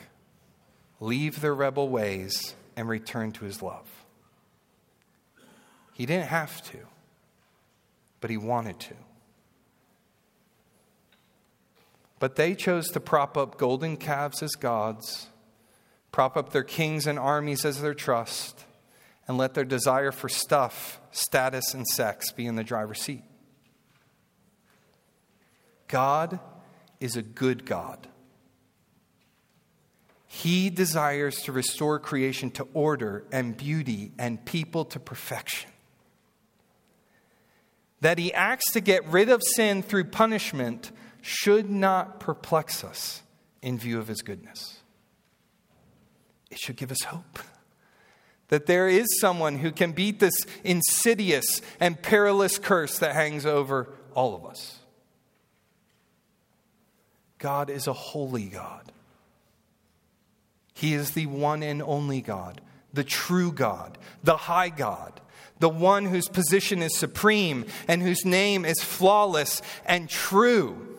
leave 0.99 1.41
their 1.41 1.53
rebel 1.53 1.87
ways, 1.89 2.55
and 2.75 2.89
return 2.89 3.31
to 3.33 3.45
his 3.45 3.61
love. 3.61 3.87
He 5.93 6.05
didn't 6.05 6.27
have 6.27 6.63
to, 6.71 6.79
but 8.19 8.31
he 8.31 8.37
wanted 8.37 8.79
to. 8.79 8.95
But 12.19 12.35
they 12.35 12.55
chose 12.55 12.87
to 12.91 12.99
prop 12.99 13.37
up 13.37 13.57
golden 13.57 13.97
calves 13.97 14.41
as 14.41 14.51
gods, 14.51 15.27
prop 16.11 16.35
up 16.35 16.51
their 16.51 16.63
kings 16.63 17.05
and 17.05 17.19
armies 17.19 17.63
as 17.63 17.81
their 17.81 17.93
trust, 17.93 18.65
and 19.27 19.37
let 19.37 19.53
their 19.53 19.65
desire 19.65 20.11
for 20.11 20.29
stuff 20.29 20.99
status, 21.11 21.73
and 21.73 21.85
sex 21.87 22.31
be 22.31 22.45
in 22.45 22.55
the 22.55 22.63
driver's 22.63 23.01
seat. 23.01 23.23
God 25.87 26.39
is 26.99 27.15
a 27.15 27.21
good 27.21 27.65
God. 27.65 28.07
He 30.25 30.71
desires 30.71 31.43
to 31.43 31.51
restore 31.51 31.99
creation 31.99 32.49
to 32.51 32.67
order 32.73 33.23
and 33.31 33.55
beauty 33.55 34.11
and 34.17 34.43
people 34.43 34.85
to 34.85 34.99
perfection. 34.99 35.69
That 38.01 38.17
he 38.17 38.33
acts 38.33 38.71
to 38.71 38.81
get 38.81 39.05
rid 39.07 39.29
of 39.29 39.43
sin 39.43 39.83
through 39.83 40.05
punishment 40.05 40.91
should 41.21 41.69
not 41.69 42.19
perplex 42.19 42.83
us 42.83 43.21
in 43.61 43.77
view 43.77 43.99
of 43.99 44.07
his 44.07 44.23
goodness. 44.23 44.79
It 46.49 46.57
should 46.57 46.75
give 46.75 46.91
us 46.91 47.03
hope 47.03 47.39
that 48.49 48.65
there 48.65 48.87
is 48.87 49.07
someone 49.19 49.57
who 49.57 49.71
can 49.71 49.91
beat 49.91 50.19
this 50.19 50.45
insidious 50.63 51.61
and 51.79 52.01
perilous 52.01 52.57
curse 52.57 52.99
that 52.99 53.15
hangs 53.15 53.45
over 53.45 53.89
all 54.13 54.35
of 54.35 54.45
us. 54.45 54.79
God 57.39 57.69
is 57.69 57.87
a 57.87 57.93
holy 57.93 58.45
God. 58.45 58.91
He 60.73 60.93
is 60.93 61.11
the 61.11 61.27
one 61.27 61.63
and 61.63 61.81
only 61.81 62.21
God, 62.21 62.61
the 62.93 63.03
true 63.03 63.51
God, 63.51 63.97
the 64.23 64.37
high 64.37 64.69
God, 64.69 65.19
the 65.59 65.69
one 65.69 66.05
whose 66.05 66.27
position 66.27 66.81
is 66.81 66.97
supreme 66.97 67.65
and 67.87 68.01
whose 68.01 68.25
name 68.25 68.65
is 68.65 68.81
flawless 68.81 69.61
and 69.85 70.09
true. 70.09 70.92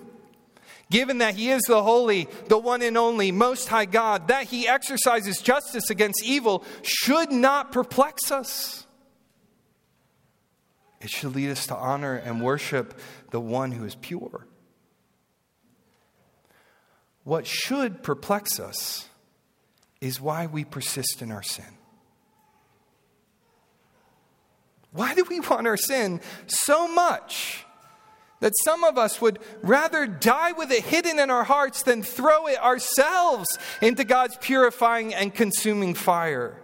Given 0.91 1.19
that 1.19 1.35
he 1.35 1.51
is 1.51 1.63
the 1.63 1.83
holy, 1.83 2.29
the 2.49 2.59
one 2.59 2.83
and 2.83 2.97
only, 2.97 3.33
most 3.33 3.69
high 3.69 3.87
God, 3.87 4.29
that 4.29 4.47
he 4.47 4.69
exercises 4.69 5.41
justice 5.41 5.91
against 5.91 6.23
evil 6.25 6.65
should 6.83 7.33
not 7.33 7.73
perplex 7.73 8.31
us. 8.31 8.87
It 11.01 11.11
should 11.11 11.35
lead 11.35 11.51
us 11.51 11.67
to 11.67 11.77
honor 11.77 12.17
and 12.17 12.43
worship 12.43 12.99
the 13.31 13.41
one 13.41 13.73
who 13.73 13.85
is 13.85 13.95
pure. 13.95 14.47
What 17.25 17.47
should 17.47 18.03
perplex 18.03 18.61
us 18.61 19.09
is 20.01 20.21
why 20.21 20.47
we 20.47 20.65
persist 20.65 21.23
in 21.23 21.33
our 21.33 21.43
sin. 21.43 21.65
Why 24.93 25.15
do 25.15 25.25
we 25.25 25.41
want 25.41 25.67
our 25.67 25.77
sin 25.77 26.21
so 26.47 26.87
much 26.87 27.65
that 28.45 28.53
some 28.63 28.85
of 28.85 28.99
us 28.99 29.23
would 29.23 29.39
rather 29.63 30.07
die 30.07 30.53
with 30.53 30.71
it 30.71 30.85
hidden 30.85 31.19
in 31.19 31.31
our 31.31 31.45
hearts 31.45 31.83
than 31.83 32.03
throw 32.03 32.47
it 32.47 32.63
ourselves 32.63 33.59
into 33.81 34.05
God's 34.05 34.37
purifying 34.37 35.15
and 35.15 35.35
consuming 35.35 35.95
fire? 35.95 36.55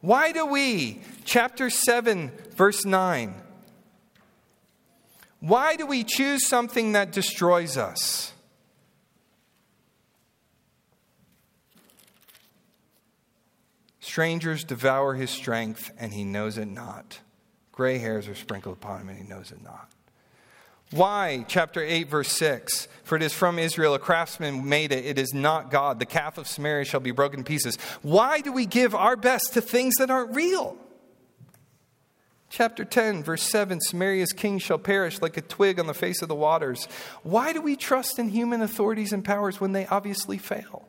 Why 0.00 0.32
do 0.32 0.46
we, 0.46 1.02
chapter 1.26 1.68
7, 1.68 2.32
verse 2.56 2.86
9, 2.86 3.34
why 5.40 5.76
do 5.76 5.84
we 5.84 6.02
choose 6.02 6.48
something 6.48 6.92
that 6.92 7.12
destroys 7.12 7.76
us? 7.76 8.32
Strangers 14.00 14.64
devour 14.64 15.12
his 15.12 15.28
strength, 15.28 15.90
and 15.98 16.14
he 16.14 16.24
knows 16.24 16.56
it 16.56 16.68
not. 16.68 17.20
Gray 17.70 17.98
hairs 17.98 18.28
are 18.28 18.34
sprinkled 18.34 18.78
upon 18.78 19.02
him, 19.02 19.10
and 19.10 19.18
he 19.18 19.28
knows 19.28 19.52
it 19.52 19.62
not. 19.62 19.90
Why? 20.92 21.46
Chapter 21.48 21.82
8, 21.82 22.08
verse 22.08 22.28
6. 22.32 22.86
For 23.04 23.16
it 23.16 23.22
is 23.22 23.32
from 23.32 23.58
Israel 23.58 23.94
a 23.94 23.98
craftsman 23.98 24.68
made 24.68 24.92
it. 24.92 25.06
It 25.06 25.18
is 25.18 25.32
not 25.32 25.70
God. 25.70 25.98
The 25.98 26.06
calf 26.06 26.36
of 26.38 26.46
Samaria 26.46 26.84
shall 26.84 27.00
be 27.00 27.10
broken 27.10 27.40
in 27.40 27.44
pieces. 27.44 27.76
Why 28.02 28.40
do 28.40 28.52
we 28.52 28.66
give 28.66 28.94
our 28.94 29.16
best 29.16 29.54
to 29.54 29.62
things 29.62 29.94
that 29.98 30.10
aren't 30.10 30.34
real? 30.34 30.76
Chapter 32.50 32.84
10, 32.84 33.24
verse 33.24 33.42
7 33.42 33.80
Samaria's 33.80 34.34
king 34.34 34.58
shall 34.58 34.76
perish 34.76 35.22
like 35.22 35.38
a 35.38 35.40
twig 35.40 35.80
on 35.80 35.86
the 35.86 35.94
face 35.94 36.20
of 36.20 36.28
the 36.28 36.34
waters. 36.34 36.86
Why 37.22 37.54
do 37.54 37.62
we 37.62 37.76
trust 37.76 38.18
in 38.18 38.28
human 38.28 38.60
authorities 38.60 39.14
and 39.14 39.24
powers 39.24 39.58
when 39.58 39.72
they 39.72 39.86
obviously 39.86 40.36
fail? 40.36 40.86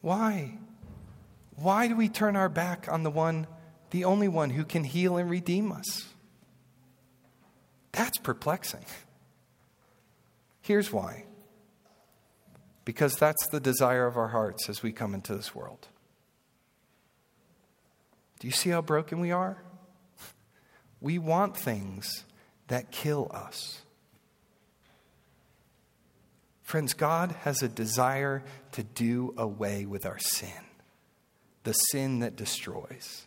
Why? 0.00 0.54
Why 1.56 1.88
do 1.88 1.96
we 1.96 2.08
turn 2.08 2.36
our 2.36 2.48
back 2.48 2.88
on 2.90 3.02
the 3.02 3.10
one, 3.10 3.46
the 3.90 4.04
only 4.04 4.28
one 4.28 4.48
who 4.48 4.64
can 4.64 4.84
heal 4.84 5.18
and 5.18 5.28
redeem 5.28 5.70
us? 5.70 6.06
That's 7.94 8.18
perplexing. 8.18 8.84
Here's 10.60 10.92
why 10.92 11.24
because 12.84 13.16
that's 13.16 13.46
the 13.48 13.60
desire 13.60 14.06
of 14.06 14.16
our 14.16 14.28
hearts 14.28 14.68
as 14.68 14.82
we 14.82 14.92
come 14.92 15.14
into 15.14 15.34
this 15.34 15.54
world. 15.54 15.88
Do 18.40 18.46
you 18.46 18.52
see 18.52 18.70
how 18.70 18.82
broken 18.82 19.20
we 19.20 19.30
are? 19.30 19.62
We 21.00 21.18
want 21.18 21.54
things 21.54 22.24
that 22.68 22.90
kill 22.90 23.30
us. 23.30 23.82
Friends, 26.62 26.94
God 26.94 27.32
has 27.42 27.62
a 27.62 27.68
desire 27.68 28.42
to 28.72 28.82
do 28.82 29.34
away 29.36 29.84
with 29.84 30.06
our 30.06 30.18
sin, 30.18 30.64
the 31.64 31.74
sin 31.74 32.20
that 32.20 32.36
destroys. 32.36 33.23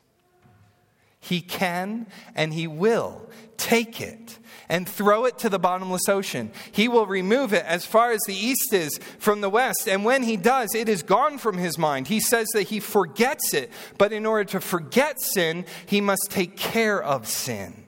He 1.27 1.41
can 1.41 2.07
and 2.35 2.53
He 2.53 2.67
will 2.67 3.29
take 3.57 3.99
it 3.99 4.37
and 4.69 4.87
throw 4.87 5.25
it 5.25 5.37
to 5.39 5.49
the 5.49 5.59
bottomless 5.59 6.07
ocean. 6.07 6.51
He 6.71 6.87
will 6.87 7.05
remove 7.05 7.53
it 7.53 7.65
as 7.65 7.85
far 7.85 8.11
as 8.11 8.21
the 8.27 8.35
east 8.35 8.73
is 8.73 8.97
from 9.19 9.41
the 9.41 9.49
west. 9.49 9.87
And 9.87 10.05
when 10.05 10.23
He 10.23 10.37
does, 10.37 10.73
it 10.73 10.87
is 10.87 11.03
gone 11.03 11.37
from 11.37 11.57
His 11.57 11.77
mind. 11.77 12.07
He 12.07 12.19
says 12.19 12.47
that 12.53 12.63
He 12.63 12.79
forgets 12.79 13.53
it. 13.53 13.71
But 13.97 14.13
in 14.13 14.25
order 14.25 14.45
to 14.51 14.61
forget 14.61 15.19
sin, 15.19 15.65
He 15.85 16.01
must 16.01 16.27
take 16.29 16.55
care 16.55 17.01
of 17.01 17.27
sin. 17.27 17.85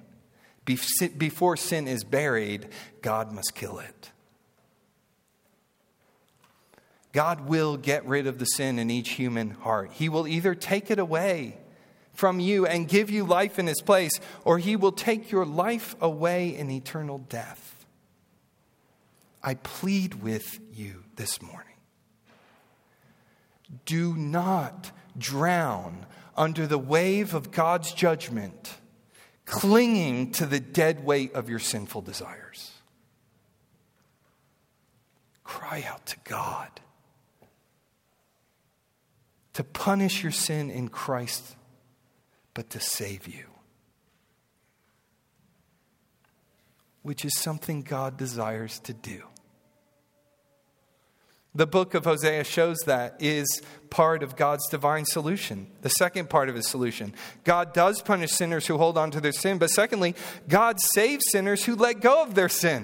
Before 0.66 1.58
sin 1.58 1.88
is 1.88 2.04
buried, 2.04 2.68
God 3.02 3.32
must 3.32 3.56
kill 3.56 3.80
it. 3.80 4.12
God 7.12 7.48
will 7.48 7.76
get 7.76 8.06
rid 8.06 8.28
of 8.28 8.38
the 8.38 8.46
sin 8.46 8.78
in 8.78 8.92
each 8.92 9.12
human 9.12 9.50
heart. 9.50 9.92
He 9.94 10.10
will 10.10 10.28
either 10.28 10.54
take 10.54 10.92
it 10.92 11.00
away 11.00 11.58
from 12.20 12.42
you 12.42 12.66
and 12.66 12.90
give 12.90 13.10
you 13.10 13.24
life 13.24 13.58
in 13.58 13.66
his 13.66 13.82
place, 13.82 14.12
or 14.44 14.60
he 14.60 14.76
will 14.76 14.92
take 14.92 15.32
your 15.32 15.46
life 15.46 15.96
away 16.02 16.54
in 16.54 16.70
eternal 16.70 17.18
death. 17.18 17.86
I 19.42 19.54
plead 19.54 20.16
with 20.16 20.60
you 20.74 21.06
this 21.16 21.42
morning. 21.42 21.66
Do 23.86 24.18
not 24.18 24.92
drown 25.18 26.06
under 26.36 26.68
the 26.68 26.78
wave 26.78 27.34
of 27.34 27.52
God's 27.52 27.94
judgment, 27.94 28.78
clinging 29.46 30.34
to 30.34 30.46
the 30.46 30.60
dead 30.60 31.06
weight 31.06 31.34
of 31.34 31.50
your 31.50 31.60
sinful 31.60 32.02
desires. 32.02 32.72
Cry 35.46 35.86
out 35.88 36.06
to 36.08 36.18
God 36.26 36.70
to 39.54 39.64
punish 39.64 40.22
your 40.22 40.32
sin 40.32 40.70
in 40.70 40.90
Christ, 40.90 41.56
but 42.60 42.72
to 42.72 42.80
save 42.82 43.26
you. 43.26 43.46
Which 47.04 47.24
is 47.24 47.34
something 47.38 47.84
God 47.84 48.18
desires 48.18 48.80
to 48.80 48.92
do. 48.92 49.24
The 51.56 51.66
book 51.66 51.94
of 51.94 52.04
Hosea 52.04 52.44
shows 52.44 52.76
that 52.86 53.16
is 53.22 53.62
part 53.90 54.24
of 54.24 54.36
God's 54.36 54.68
divine 54.68 55.06
solution. 55.06 55.72
The 55.84 55.90
second 55.92 56.30
part 56.30 56.50
of 56.50 56.56
his 56.56 56.68
solution. 56.68 57.14
God 57.46 57.74
does 57.74 58.02
punish 58.02 58.32
sinners 58.32 58.68
who 58.68 58.78
hold 58.78 58.98
on 58.98 59.10
to 59.12 59.22
their 59.22 59.32
sin, 59.32 59.58
but 59.58 59.70
secondly, 59.70 60.14
God 60.50 60.82
saves 60.82 61.24
sinners 61.32 61.64
who 61.64 61.78
let 61.78 62.02
go 62.02 62.24
of 62.24 62.36
their 62.36 62.50
sin. 62.50 62.84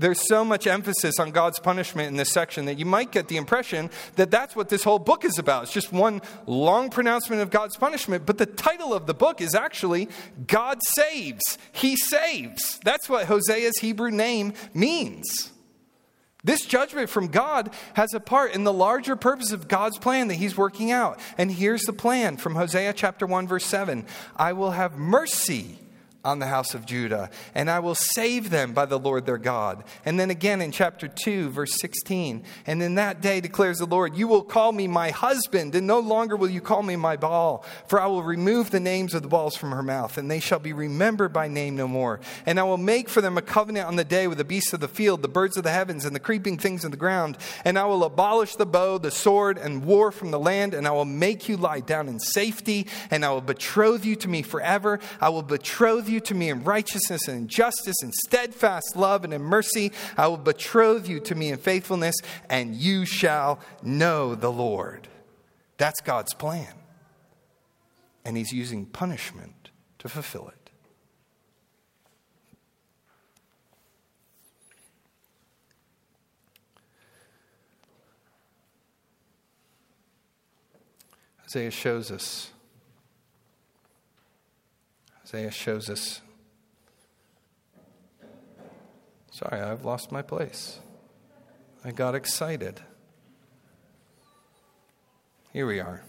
There's 0.00 0.26
so 0.26 0.44
much 0.44 0.66
emphasis 0.66 1.18
on 1.18 1.30
God's 1.30 1.58
punishment 1.58 2.08
in 2.08 2.16
this 2.16 2.32
section 2.32 2.64
that 2.64 2.78
you 2.78 2.86
might 2.86 3.12
get 3.12 3.28
the 3.28 3.36
impression 3.36 3.90
that 4.16 4.30
that's 4.30 4.56
what 4.56 4.70
this 4.70 4.82
whole 4.82 4.98
book 4.98 5.24
is 5.24 5.38
about. 5.38 5.64
It's 5.64 5.72
just 5.72 5.92
one 5.92 6.22
long 6.46 6.88
pronouncement 6.88 7.42
of 7.42 7.50
God's 7.50 7.76
punishment, 7.76 8.24
but 8.24 8.38
the 8.38 8.46
title 8.46 8.94
of 8.94 9.06
the 9.06 9.14
book 9.14 9.40
is 9.40 9.54
actually 9.54 10.08
God 10.46 10.78
Saves. 10.94 11.58
He 11.72 11.96
saves. 11.96 12.80
That's 12.82 13.08
what 13.08 13.26
Hosea's 13.26 13.78
Hebrew 13.80 14.10
name 14.10 14.54
means. 14.72 15.52
This 16.42 16.64
judgment 16.64 17.10
from 17.10 17.28
God 17.28 17.74
has 17.94 18.14
a 18.14 18.20
part 18.20 18.54
in 18.54 18.64
the 18.64 18.72
larger 18.72 19.14
purpose 19.16 19.52
of 19.52 19.68
God's 19.68 19.98
plan 19.98 20.28
that 20.28 20.34
He's 20.36 20.56
working 20.56 20.90
out. 20.90 21.20
And 21.36 21.52
here's 21.52 21.82
the 21.82 21.92
plan 21.92 22.38
from 22.38 22.54
Hosea 22.54 22.94
chapter 22.94 23.26
1, 23.26 23.46
verse 23.46 23.66
7 23.66 24.06
I 24.36 24.54
will 24.54 24.70
have 24.70 24.96
mercy 24.96 25.78
on 26.24 26.38
the 26.38 26.46
house 26.46 26.74
of 26.74 26.84
Judah, 26.84 27.30
and 27.54 27.70
I 27.70 27.78
will 27.78 27.94
save 27.94 28.50
them 28.50 28.74
by 28.74 28.84
the 28.84 28.98
Lord 28.98 29.24
their 29.24 29.38
God. 29.38 29.84
And 30.04 30.20
then 30.20 30.28
again 30.28 30.60
in 30.60 30.70
chapter 30.70 31.08
2, 31.08 31.48
verse 31.48 31.78
16, 31.80 32.44
and 32.66 32.82
in 32.82 32.96
that 32.96 33.22
day 33.22 33.40
declares 33.40 33.78
the 33.78 33.86
Lord, 33.86 34.16
You 34.16 34.28
will 34.28 34.42
call 34.42 34.72
me 34.72 34.86
my 34.86 35.10
husband, 35.10 35.74
and 35.74 35.86
no 35.86 35.98
longer 35.98 36.36
will 36.36 36.50
you 36.50 36.60
call 36.60 36.82
me 36.82 36.96
my 36.96 37.16
Baal, 37.16 37.64
for 37.86 38.00
I 38.00 38.06
will 38.06 38.22
remove 38.22 38.70
the 38.70 38.80
names 38.80 39.14
of 39.14 39.22
the 39.22 39.28
Baals 39.28 39.56
from 39.56 39.70
her 39.72 39.82
mouth, 39.82 40.18
and 40.18 40.30
they 40.30 40.40
shall 40.40 40.58
be 40.58 40.74
remembered 40.74 41.32
by 41.32 41.48
name 41.48 41.74
no 41.74 41.88
more. 41.88 42.20
And 42.44 42.60
I 42.60 42.64
will 42.64 42.76
make 42.76 43.08
for 43.08 43.22
them 43.22 43.38
a 43.38 43.42
covenant 43.42 43.86
on 43.86 43.96
the 43.96 44.04
day 44.04 44.26
with 44.26 44.38
the 44.38 44.44
beasts 44.44 44.74
of 44.74 44.80
the 44.80 44.88
field, 44.88 45.22
the 45.22 45.28
birds 45.28 45.56
of 45.56 45.64
the 45.64 45.70
heavens, 45.70 46.04
and 46.04 46.14
the 46.14 46.20
creeping 46.20 46.58
things 46.58 46.84
of 46.84 46.90
the 46.90 46.96
ground. 46.98 47.38
And 47.64 47.78
I 47.78 47.86
will 47.86 48.04
abolish 48.04 48.56
the 48.56 48.66
bow, 48.66 48.98
the 48.98 49.10
sword, 49.10 49.56
and 49.56 49.84
war 49.84 50.12
from 50.12 50.32
the 50.32 50.40
land, 50.40 50.74
and 50.74 50.86
I 50.86 50.90
will 50.90 51.06
make 51.06 51.48
you 51.48 51.56
lie 51.56 51.80
down 51.80 52.08
in 52.08 52.18
safety, 52.18 52.86
and 53.10 53.24
I 53.24 53.30
will 53.30 53.40
betroth 53.40 54.04
you 54.04 54.16
to 54.16 54.28
me 54.28 54.42
forever. 54.42 55.00
I 55.18 55.30
will 55.30 55.42
betroth 55.42 56.09
you 56.10 56.20
to 56.20 56.34
me 56.34 56.50
in 56.50 56.64
righteousness 56.64 57.28
and 57.28 57.38
in 57.38 57.48
justice 57.48 57.96
and 58.02 58.12
steadfast 58.26 58.96
love 58.96 59.24
and 59.24 59.32
in 59.32 59.42
mercy. 59.42 59.92
I 60.16 60.28
will 60.28 60.36
betroth 60.36 61.08
you 61.08 61.20
to 61.20 61.34
me 61.34 61.50
in 61.50 61.58
faithfulness, 61.58 62.16
and 62.48 62.74
you 62.74 63.04
shall 63.04 63.60
know 63.82 64.34
the 64.34 64.52
Lord. 64.52 65.08
That's 65.78 66.00
God's 66.00 66.34
plan. 66.34 66.74
And 68.24 68.36
He's 68.36 68.52
using 68.52 68.86
punishment 68.86 69.70
to 69.98 70.08
fulfill 70.08 70.48
it. 70.48 70.60
Isaiah 81.44 81.72
shows 81.72 82.12
us 82.12 82.52
Isaiah 85.32 85.52
shows 85.52 85.88
us. 85.88 86.22
Sorry, 89.30 89.60
I've 89.60 89.84
lost 89.84 90.10
my 90.10 90.22
place. 90.22 90.80
I 91.84 91.92
got 91.92 92.16
excited. 92.16 92.80
Here 95.52 95.68
we 95.68 95.78
are. 95.78 96.02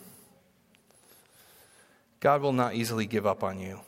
God 2.20 2.42
will 2.42 2.52
not 2.52 2.74
easily 2.74 3.06
give 3.06 3.28
up 3.28 3.44
on 3.44 3.60
you. 3.60 3.82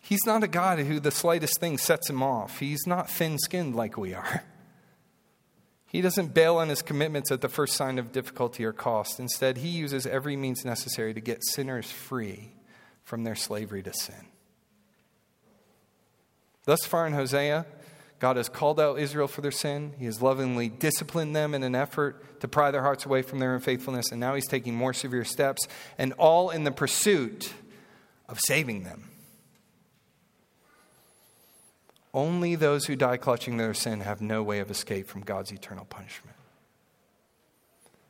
He's 0.00 0.24
not 0.24 0.42
a 0.42 0.48
God 0.48 0.78
who 0.78 0.98
the 0.98 1.10
slightest 1.10 1.60
thing 1.60 1.76
sets 1.76 2.08
him 2.08 2.22
off. 2.22 2.60
He's 2.60 2.86
not 2.86 3.10
thin 3.10 3.38
skinned 3.38 3.76
like 3.76 3.98
we 3.98 4.14
are. 4.14 4.44
He 5.90 6.02
doesn't 6.02 6.34
bail 6.34 6.58
on 6.58 6.68
his 6.68 6.82
commitments 6.82 7.32
at 7.32 7.40
the 7.40 7.48
first 7.48 7.74
sign 7.74 7.98
of 7.98 8.12
difficulty 8.12 8.64
or 8.64 8.72
cost. 8.72 9.18
Instead, 9.18 9.58
he 9.58 9.68
uses 9.68 10.06
every 10.06 10.36
means 10.36 10.64
necessary 10.64 11.12
to 11.12 11.20
get 11.20 11.44
sinners 11.44 11.90
free 11.90 12.52
from 13.02 13.24
their 13.24 13.34
slavery 13.34 13.82
to 13.82 13.92
sin. 13.92 14.28
Thus 16.64 16.84
far 16.84 17.08
in 17.08 17.12
Hosea, 17.12 17.66
God 18.20 18.36
has 18.36 18.48
called 18.48 18.78
out 18.78 19.00
Israel 19.00 19.26
for 19.26 19.40
their 19.40 19.50
sin. 19.50 19.94
He 19.98 20.04
has 20.04 20.22
lovingly 20.22 20.68
disciplined 20.68 21.34
them 21.34 21.54
in 21.54 21.64
an 21.64 21.74
effort 21.74 22.40
to 22.40 22.46
pry 22.46 22.70
their 22.70 22.82
hearts 22.82 23.04
away 23.04 23.22
from 23.22 23.40
their 23.40 23.56
unfaithfulness. 23.56 24.12
And 24.12 24.20
now 24.20 24.36
he's 24.36 24.46
taking 24.46 24.76
more 24.76 24.92
severe 24.92 25.24
steps, 25.24 25.66
and 25.98 26.12
all 26.18 26.50
in 26.50 26.62
the 26.62 26.70
pursuit 26.70 27.52
of 28.28 28.38
saving 28.46 28.84
them. 28.84 29.09
Only 32.12 32.56
those 32.56 32.86
who 32.86 32.96
die 32.96 33.16
clutching 33.16 33.56
their 33.56 33.74
sin 33.74 34.00
have 34.00 34.20
no 34.20 34.42
way 34.42 34.58
of 34.58 34.70
escape 34.70 35.08
from 35.08 35.20
God's 35.20 35.52
eternal 35.52 35.84
punishment. 35.84 36.36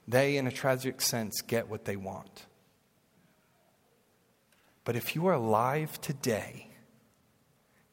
They, 0.08 0.36
in 0.36 0.46
a 0.46 0.52
tragic 0.52 1.00
sense, 1.00 1.42
get 1.42 1.68
what 1.68 1.84
they 1.84 1.96
want. 1.96 2.46
But 4.84 4.96
if 4.96 5.14
you 5.14 5.26
are 5.26 5.34
alive 5.34 6.00
today 6.00 6.68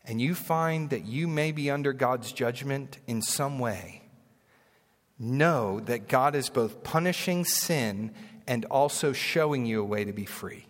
and 0.05 0.21
you 0.21 0.33
find 0.33 0.89
that 0.89 1.05
you 1.05 1.27
may 1.27 1.51
be 1.51 1.69
under 1.69 1.91
God's 1.91 2.31
judgment 2.31 2.99
in 3.05 3.21
some 3.21 3.59
way, 3.59 4.03
know 5.19 5.81
that 5.81 6.07
God 6.07 6.35
is 6.35 6.49
both 6.49 6.83
punishing 6.83 7.43
sin 7.43 8.13
and 8.47 8.63
also 8.65 9.11
showing 9.11 9.65
you 9.65 9.81
a 9.81 9.85
way 9.85 10.05
to 10.05 10.13
be 10.13 10.25
free 10.25 10.66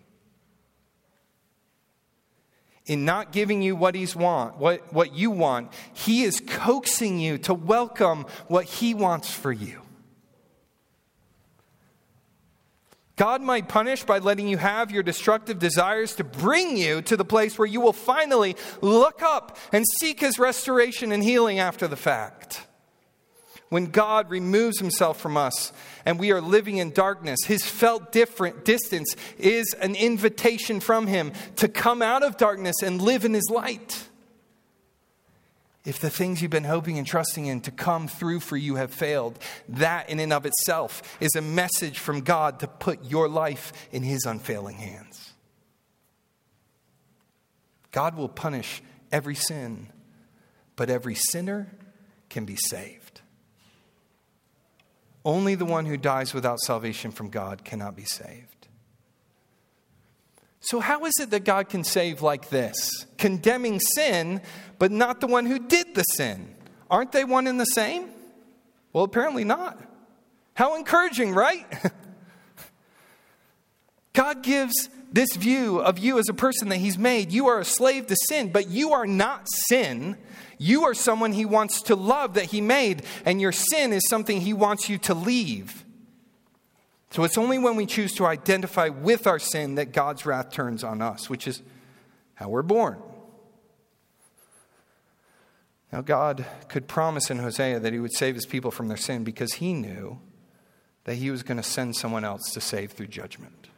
in 2.88 3.06
not 3.06 3.32
giving 3.32 3.62
you 3.62 3.76
what 3.76 3.94
he's 3.94 4.16
want, 4.16 4.58
what, 4.58 4.92
what 4.94 5.14
you 5.14 5.30
want, 5.30 5.72
he 5.94 6.24
is 6.24 6.42
coaxing 6.48 7.20
you 7.20 7.38
to 7.40 7.54
welcome 7.54 8.26
what 8.48 8.66
he 8.66 8.94
wants 8.94 9.32
for 9.32 9.52
you. 9.52 9.82
God 13.18 13.42
might 13.42 13.68
punish 13.68 14.04
by 14.04 14.20
letting 14.20 14.48
you 14.48 14.58
have 14.58 14.92
your 14.92 15.02
destructive 15.02 15.58
desires 15.58 16.16
to 16.16 16.24
bring 16.24 16.78
you 16.78 17.02
to 17.02 17.18
the 17.18 17.26
place 17.26 17.58
where 17.58 17.68
you 17.68 17.82
will 17.82 17.94
finally 17.94 18.56
look 18.82 19.24
up 19.24 19.58
and 19.74 19.84
seek 20.00 20.20
his 20.20 20.38
restoration 20.38 21.12
and 21.12 21.24
healing 21.24 21.58
after 21.58 21.88
the 21.88 21.96
fact. 21.96 22.67
When 23.70 23.88
God 23.88 24.30
removes 24.30 24.80
himself 24.80 25.20
from 25.20 25.36
us 25.36 25.74
and 26.06 26.18
we 26.18 26.32
are 26.32 26.40
living 26.40 26.78
in 26.78 26.92
darkness, 26.92 27.40
his 27.46 27.66
felt 27.66 28.12
different 28.12 28.64
distance 28.64 29.16
is 29.38 29.76
an 29.82 29.96
invitation 29.96 30.80
from 30.80 31.08
him 31.08 31.34
to 31.58 31.68
come 31.68 32.02
out 32.02 32.24
of 32.24 32.38
darkness 32.38 32.82
and 32.82 33.02
live 33.02 33.26
in 33.26 33.34
his 33.34 33.50
light. 33.50 34.08
If 35.84 36.00
the 36.00 36.10
things 36.10 36.42
you've 36.42 36.52
been 36.52 36.66
hoping 36.66 36.98
and 36.98 37.08
trusting 37.08 37.46
in 37.46 37.62
to 37.62 37.72
come 37.72 38.10
through 38.10 38.42
for 38.42 38.58
you 38.58 38.76
have 38.76 38.94
failed, 38.94 39.40
that 39.70 40.10
in 40.10 40.20
and 40.20 40.34
of 40.34 40.46
itself 40.46 41.18
is 41.22 41.34
a 41.36 41.42
message 41.42 42.00
from 42.00 42.22
God 42.22 42.60
to 42.60 42.68
put 42.68 43.06
your 43.06 43.30
life 43.30 43.72
in 43.94 44.04
his 44.04 44.26
unfailing 44.26 44.78
hands. 44.78 45.34
God 47.92 48.16
will 48.16 48.28
punish 48.30 48.82
every 49.14 49.36
sin, 49.36 49.88
but 50.76 50.90
every 50.90 51.16
sinner 51.16 51.72
can 52.30 52.44
be 52.44 52.58
saved. 52.58 53.07
Only 55.28 55.56
the 55.56 55.66
one 55.66 55.86
who 55.86 55.98
dies 55.98 56.34
without 56.34 56.58
salvation 56.62 57.12
from 57.12 57.30
God 57.30 57.66
cannot 57.66 57.98
be 57.98 58.06
saved. 58.06 58.70
So, 60.62 60.80
how 60.80 61.04
is 61.04 61.16
it 61.20 61.32
that 61.32 61.44
God 61.44 61.68
can 61.68 61.84
save 61.84 62.22
like 62.22 62.48
this? 62.48 63.06
Condemning 63.18 63.82
sin, 63.82 64.42
but 64.80 64.90
not 64.90 65.20
the 65.20 65.28
one 65.28 65.46
who 65.46 65.60
did 65.60 65.96
the 65.96 66.04
sin. 66.04 66.56
Aren't 66.90 67.12
they 67.12 67.26
one 67.26 67.46
and 67.46 67.60
the 67.60 67.66
same? 67.66 68.10
Well, 68.94 69.04
apparently 69.04 69.44
not. 69.44 69.78
How 70.54 70.78
encouraging, 70.78 71.34
right? 71.34 71.66
God 74.14 74.44
gives 74.44 74.90
this 75.12 75.36
view 75.36 75.80
of 75.80 75.98
you 75.98 76.20
as 76.20 76.30
a 76.30 76.34
person 76.34 76.70
that 76.70 76.78
He's 76.78 76.98
made. 76.98 77.32
You 77.32 77.48
are 77.48 77.60
a 77.60 77.66
slave 77.66 78.08
to 78.08 78.16
sin, 78.28 78.52
but 78.52 78.70
you 78.70 78.92
are 78.94 79.08
not 79.08 79.48
sin. 79.68 80.18
You 80.58 80.86
are 80.86 80.94
someone 80.94 81.34
he 81.34 81.46
wants 81.46 81.84
to 81.84 81.96
love 81.96 82.34
that 82.34 82.46
he 82.46 82.62
made, 82.62 83.04
and 83.26 83.40
your 83.40 83.52
sin 83.52 83.94
is 83.94 84.08
something 84.10 84.42
he 84.42 84.54
wants 84.54 84.90
you 84.90 84.98
to 85.00 85.14
leave. 85.14 85.86
So 87.12 87.24
it's 87.24 87.38
only 87.38 87.58
when 87.60 87.76
we 87.76 87.86
choose 87.86 88.14
to 88.14 88.26
identify 88.26 88.90
with 88.90 89.28
our 89.28 89.40
sin 89.40 89.76
that 89.76 89.94
God's 89.94 90.26
wrath 90.26 90.52
turns 90.52 90.84
on 90.84 91.02
us, 91.02 91.30
which 91.30 91.48
is 91.48 91.62
how 92.34 92.50
we're 92.50 92.64
born. 92.64 92.98
Now, 95.92 96.02
God 96.02 96.46
could 96.68 96.88
promise 96.88 97.30
in 97.30 97.38
Hosea 97.38 97.80
that 97.80 97.94
he 97.94 98.00
would 98.00 98.14
save 98.14 98.36
his 98.36 98.46
people 98.46 98.72
from 98.72 98.88
their 98.88 98.98
sin 98.98 99.24
because 99.24 99.54
he 99.54 99.74
knew 99.74 100.20
that 101.06 101.16
he 101.16 101.32
was 101.32 101.44
going 101.44 101.58
to 101.58 101.64
send 101.64 101.96
someone 101.96 102.26
else 102.26 102.52
to 102.52 102.60
save 102.60 102.92
through 102.92 103.08
judgment 103.08 103.70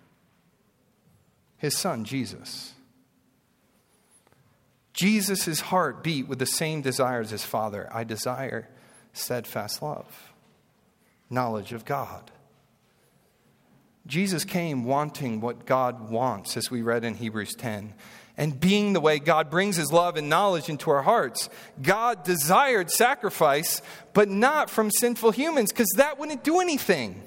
his 1.59 1.77
son, 1.77 2.03
Jesus. 2.05 2.73
Jesus' 4.93 5.59
heart 5.59 6.03
beat 6.03 6.27
with 6.27 6.39
the 6.39 6.45
same 6.45 6.81
desires 6.81 7.27
as 7.27 7.41
his 7.41 7.45
Father. 7.45 7.87
I 7.93 8.03
desire 8.03 8.67
steadfast 9.13 9.81
love, 9.81 10.33
knowledge 11.29 11.71
of 11.71 11.85
God. 11.85 12.31
Jesus 14.07 14.43
came 14.43 14.85
wanting 14.85 15.39
what 15.39 15.65
God 15.65 16.09
wants, 16.09 16.57
as 16.57 16.71
we 16.71 16.81
read 16.81 17.03
in 17.03 17.13
Hebrews 17.13 17.53
10, 17.55 17.93
and 18.37 18.59
being 18.59 18.93
the 18.93 19.01
way 19.01 19.19
God 19.19 19.49
brings 19.49 19.75
his 19.75 19.91
love 19.91 20.17
and 20.17 20.29
knowledge 20.29 20.69
into 20.69 20.89
our 20.89 21.03
hearts. 21.03 21.49
God 21.81 22.23
desired 22.23 22.89
sacrifice, 22.89 23.81
but 24.13 24.29
not 24.29 24.69
from 24.69 24.89
sinful 24.91 25.31
humans, 25.31 25.71
because 25.71 25.93
that 25.97 26.17
wouldn't 26.17 26.43
do 26.43 26.59
anything. 26.59 27.21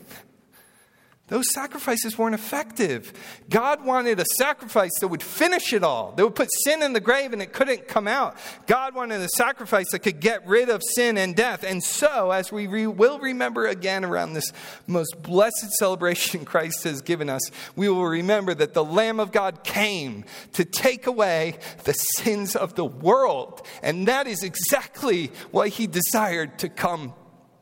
Those 1.32 1.50
sacrifices 1.50 2.18
weren't 2.18 2.34
effective. 2.34 3.10
God 3.48 3.86
wanted 3.86 4.20
a 4.20 4.24
sacrifice 4.36 4.90
that 5.00 5.08
would 5.08 5.22
finish 5.22 5.72
it 5.72 5.82
all, 5.82 6.12
that 6.12 6.22
would 6.22 6.34
put 6.34 6.50
sin 6.62 6.82
in 6.82 6.92
the 6.92 7.00
grave 7.00 7.32
and 7.32 7.40
it 7.40 7.54
couldn't 7.54 7.88
come 7.88 8.06
out. 8.06 8.36
God 8.66 8.94
wanted 8.94 9.18
a 9.22 9.30
sacrifice 9.30 9.86
that 9.92 10.00
could 10.00 10.20
get 10.20 10.46
rid 10.46 10.68
of 10.68 10.82
sin 10.94 11.16
and 11.16 11.34
death. 11.34 11.64
And 11.64 11.82
so, 11.82 12.32
as 12.32 12.52
we 12.52 12.66
re- 12.66 12.86
will 12.86 13.18
remember 13.18 13.66
again 13.66 14.04
around 14.04 14.34
this 14.34 14.52
most 14.86 15.22
blessed 15.22 15.72
celebration 15.78 16.44
Christ 16.44 16.84
has 16.84 17.00
given 17.00 17.30
us, 17.30 17.40
we 17.76 17.88
will 17.88 18.04
remember 18.04 18.52
that 18.52 18.74
the 18.74 18.84
Lamb 18.84 19.18
of 19.18 19.32
God 19.32 19.64
came 19.64 20.26
to 20.52 20.66
take 20.66 21.06
away 21.06 21.54
the 21.84 21.94
sins 21.94 22.54
of 22.54 22.74
the 22.74 22.84
world. 22.84 23.66
And 23.82 24.06
that 24.06 24.26
is 24.26 24.42
exactly 24.42 25.32
what 25.50 25.68
he 25.68 25.86
desired 25.86 26.58
to 26.58 26.68
come 26.68 27.14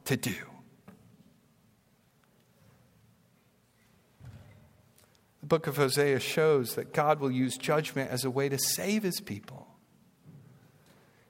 to 0.06 0.16
do. 0.16 0.49
Book 5.50 5.66
of 5.66 5.76
Hosea 5.76 6.20
shows 6.20 6.76
that 6.76 6.94
God 6.94 7.20
will 7.20 7.30
use 7.30 7.58
judgment 7.58 8.10
as 8.10 8.24
a 8.24 8.30
way 8.30 8.48
to 8.48 8.56
save 8.56 9.02
his 9.02 9.20
people. 9.20 9.66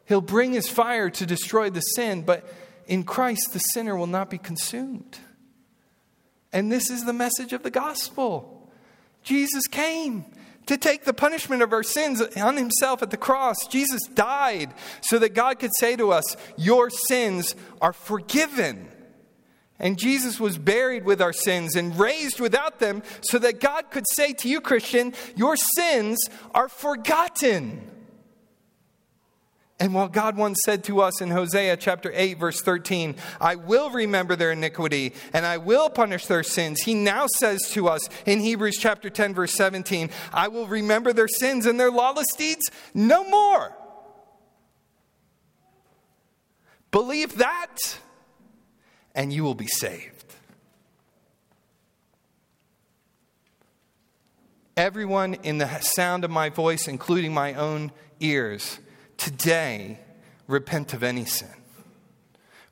He'll 0.05 0.21
bring 0.21 0.53
his 0.53 0.69
fire 0.69 1.09
to 1.11 1.27
destroy 1.27 1.71
the 1.71 1.81
sin, 1.81 2.23
but 2.23 2.47
in 2.87 3.03
Christ, 3.03 3.53
the 3.53 3.59
sinner 3.59 3.97
will 3.97 4.07
not 4.07 4.29
be 4.31 4.39
consumed. 4.39 5.19
And 6.53 6.71
this 6.71 6.91
is 6.91 7.05
the 7.05 7.13
message 7.13 7.53
of 7.53 7.63
the 7.63 7.71
gospel. 7.71 8.71
Jesus 9.23 9.67
came 9.67 10.27
to 10.67 10.77
take 10.77 11.05
the 11.05 11.15
punishment 11.15 11.63
of 11.63 11.73
our 11.73 11.83
sins 11.83 12.21
on 12.37 12.57
himself 12.57 13.03
at 13.03 13.11
the 13.11 13.17
cross. 13.17 13.57
Jesus 13.69 14.03
died 14.15 14.75
so 15.01 15.19
that 15.19 15.35
God 15.35 15.59
could 15.59 15.71
say 15.79 15.97
to 15.97 16.13
us, 16.13 16.37
Your 16.59 16.91
sins 16.91 17.55
are 17.81 17.93
forgiven. 17.95 18.89
And 19.81 19.99
Jesus 19.99 20.39
was 20.39 20.59
buried 20.59 21.05
with 21.05 21.23
our 21.23 21.33
sins 21.33 21.75
and 21.75 21.99
raised 21.99 22.39
without 22.39 22.79
them 22.79 23.03
so 23.23 23.39
that 23.39 23.61
God 23.61 23.91
could 23.91 24.05
say 24.13 24.35
to 24.35 24.49
you, 24.49 24.61
Christian, 24.61 25.15
your 25.37 25.57
sins 25.57 26.19
are 26.55 26.69
forgotten. 26.69 27.91
And 29.81 29.95
while 29.95 30.09
God 30.09 30.37
once 30.37 30.59
said 30.67 30.85
to 30.85 31.01
us 31.01 31.23
in 31.23 31.31
Hosea 31.31 31.79
chapter 31.79 32.13
8, 32.15 32.39
verse 32.39 32.61
13, 32.61 33.17
I 33.41 33.55
will 33.55 33.89
remember 33.89 34.37
their 34.37 34.53
iniquity 34.53 35.15
and 35.33 35.47
I 35.47 35.57
will 35.57 35.89
punish 35.89 36.27
their 36.27 36.43
sins, 36.43 36.83
he 36.83 36.93
now 36.93 37.27
says 37.39 37.59
to 37.71 37.89
us 37.89 38.07
in 38.27 38.41
Hebrews 38.41 38.77
chapter 38.79 39.09
10, 39.09 39.35
verse 39.35 39.55
17, 39.55 40.11
I 40.35 40.49
will 40.49 40.67
remember 40.67 41.15
their 41.15 41.29
sins 41.29 41.65
and 41.65 41.81
their 41.81 41.91
lawless 41.91 42.27
deeds 42.37 42.71
no 42.93 43.25
more. 43.25 43.75
Believe 46.91 47.39
that 47.39 47.99
and 49.15 49.33
you 49.33 49.45
will 49.45 49.55
be 49.55 49.67
saved. 49.67 50.25
Everyone 54.77 55.35
in 55.35 55.59
the 55.59 55.69
sound 55.81 56.25
of 56.25 56.31
my 56.31 56.49
voice, 56.49 56.89
including 56.89 57.35
my 57.35 57.55
own 57.55 57.93
ears, 58.21 58.79
today 59.19 59.99
repent 60.47 60.95
of 60.95 61.03
any 61.03 61.25
sin. 61.25 61.51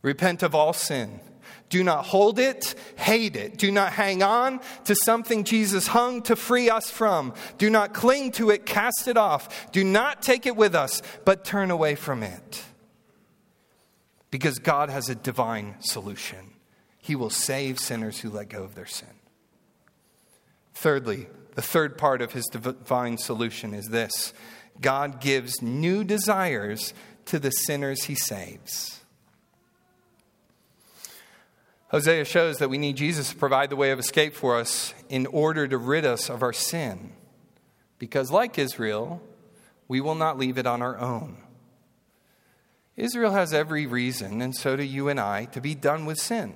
Repent 0.03 0.43
of 0.43 0.55
all 0.55 0.73
sin. 0.73 1.21
Do 1.69 1.85
not 1.85 2.07
hold 2.07 2.39
it, 2.39 2.75
hate 2.97 3.37
it. 3.37 3.59
Do 3.59 3.71
not 3.71 3.93
hang 3.93 4.23
on 4.23 4.61
to 4.85 4.95
something 5.05 5.45
Jesus 5.45 5.87
hung 5.87 6.23
to 6.23 6.37
free 6.37 6.71
us 6.71 6.91
from. 6.91 7.35
Do 7.59 7.69
not 7.69 7.93
cling 7.93 8.33
to 8.33 8.51
it, 8.51 8.65
cast 8.65 9.07
it 9.07 9.19
off. 9.19 9.71
Do 9.71 9.85
not 9.85 10.23
take 10.23 10.47
it 10.47 10.57
with 10.57 10.75
us, 10.75 11.03
but 11.27 11.45
turn 11.45 11.71
away 11.71 11.95
from 11.95 12.23
it. 12.23 12.65
Because 14.31 14.59
God 14.59 14.91
has 14.91 15.09
a 15.09 15.15
divine 15.15 15.77
solution. 15.81 16.53
He 16.99 17.15
will 17.17 17.31
save 17.31 17.79
sinners 17.79 18.21
who 18.21 18.31
let 18.31 18.49
go 18.49 18.63
of 18.63 18.75
their 18.75 18.87
sin. 18.87 19.09
Thirdly, 20.75 21.27
the 21.55 21.63
third 21.63 21.99
part 21.99 22.23
of 22.23 22.33
his 22.33 22.47
divine 22.47 23.19
solution 23.19 23.75
is 23.75 23.87
this 23.87 24.33
God 24.81 25.21
gives 25.21 25.61
new 25.61 26.05
desires 26.05 26.95
to 27.27 27.39
the 27.39 27.51
sinners 27.51 28.05
he 28.05 28.15
saves. 28.15 29.01
Hosea 31.89 32.27
shows 32.27 32.59
that 32.59 32.69
we 32.69 32.77
need 32.77 32.97
Jesus 32.97 33.31
to 33.31 33.37
provide 33.37 33.71
the 33.71 33.77
way 33.77 33.91
of 33.91 33.99
escape 33.99 34.35
for 34.35 34.59
us 34.59 34.93
in 35.09 35.27
order 35.27 35.67
to 35.67 35.79
rid 35.79 36.05
us 36.05 36.29
of 36.29 36.43
our 36.43 36.53
sin. 36.53 37.13
Because, 37.99 38.31
like 38.31 38.59
Israel, 38.59 39.23
we 39.89 40.01
will 40.01 40.15
not 40.15 40.39
leave 40.39 40.59
it 40.59 40.67
on 40.67 40.83
our 40.83 40.99
own. 40.99 41.39
Israel 42.99 43.33
has 43.33 43.55
every 43.55 43.87
reason, 43.87 44.43
and 44.43 44.55
so 44.55 44.75
do 44.75 44.83
you 44.83 45.09
and 45.09 45.21
I, 45.21 45.45
to 45.47 45.61
be 45.61 45.77
done 45.77 46.05
with 46.05 46.19
sin. 46.19 46.55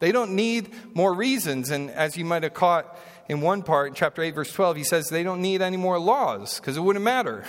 They 0.00 0.12
don't 0.12 0.36
need 0.36 0.70
more 0.94 1.14
reasons. 1.14 1.70
And 1.70 1.90
as 1.90 2.16
you 2.16 2.26
might 2.26 2.42
have 2.42 2.52
caught 2.52 2.98
in 3.28 3.40
one 3.40 3.62
part, 3.62 3.88
in 3.88 3.94
chapter 3.94 4.22
8, 4.22 4.34
verse 4.34 4.52
12, 4.52 4.76
he 4.76 4.84
says 4.84 5.08
they 5.08 5.22
don't 5.22 5.40
need 5.40 5.62
any 5.62 5.78
more 5.78 5.98
laws 5.98 6.60
because 6.60 6.76
it 6.76 6.80
wouldn't 6.80 7.04
matter. 7.04 7.44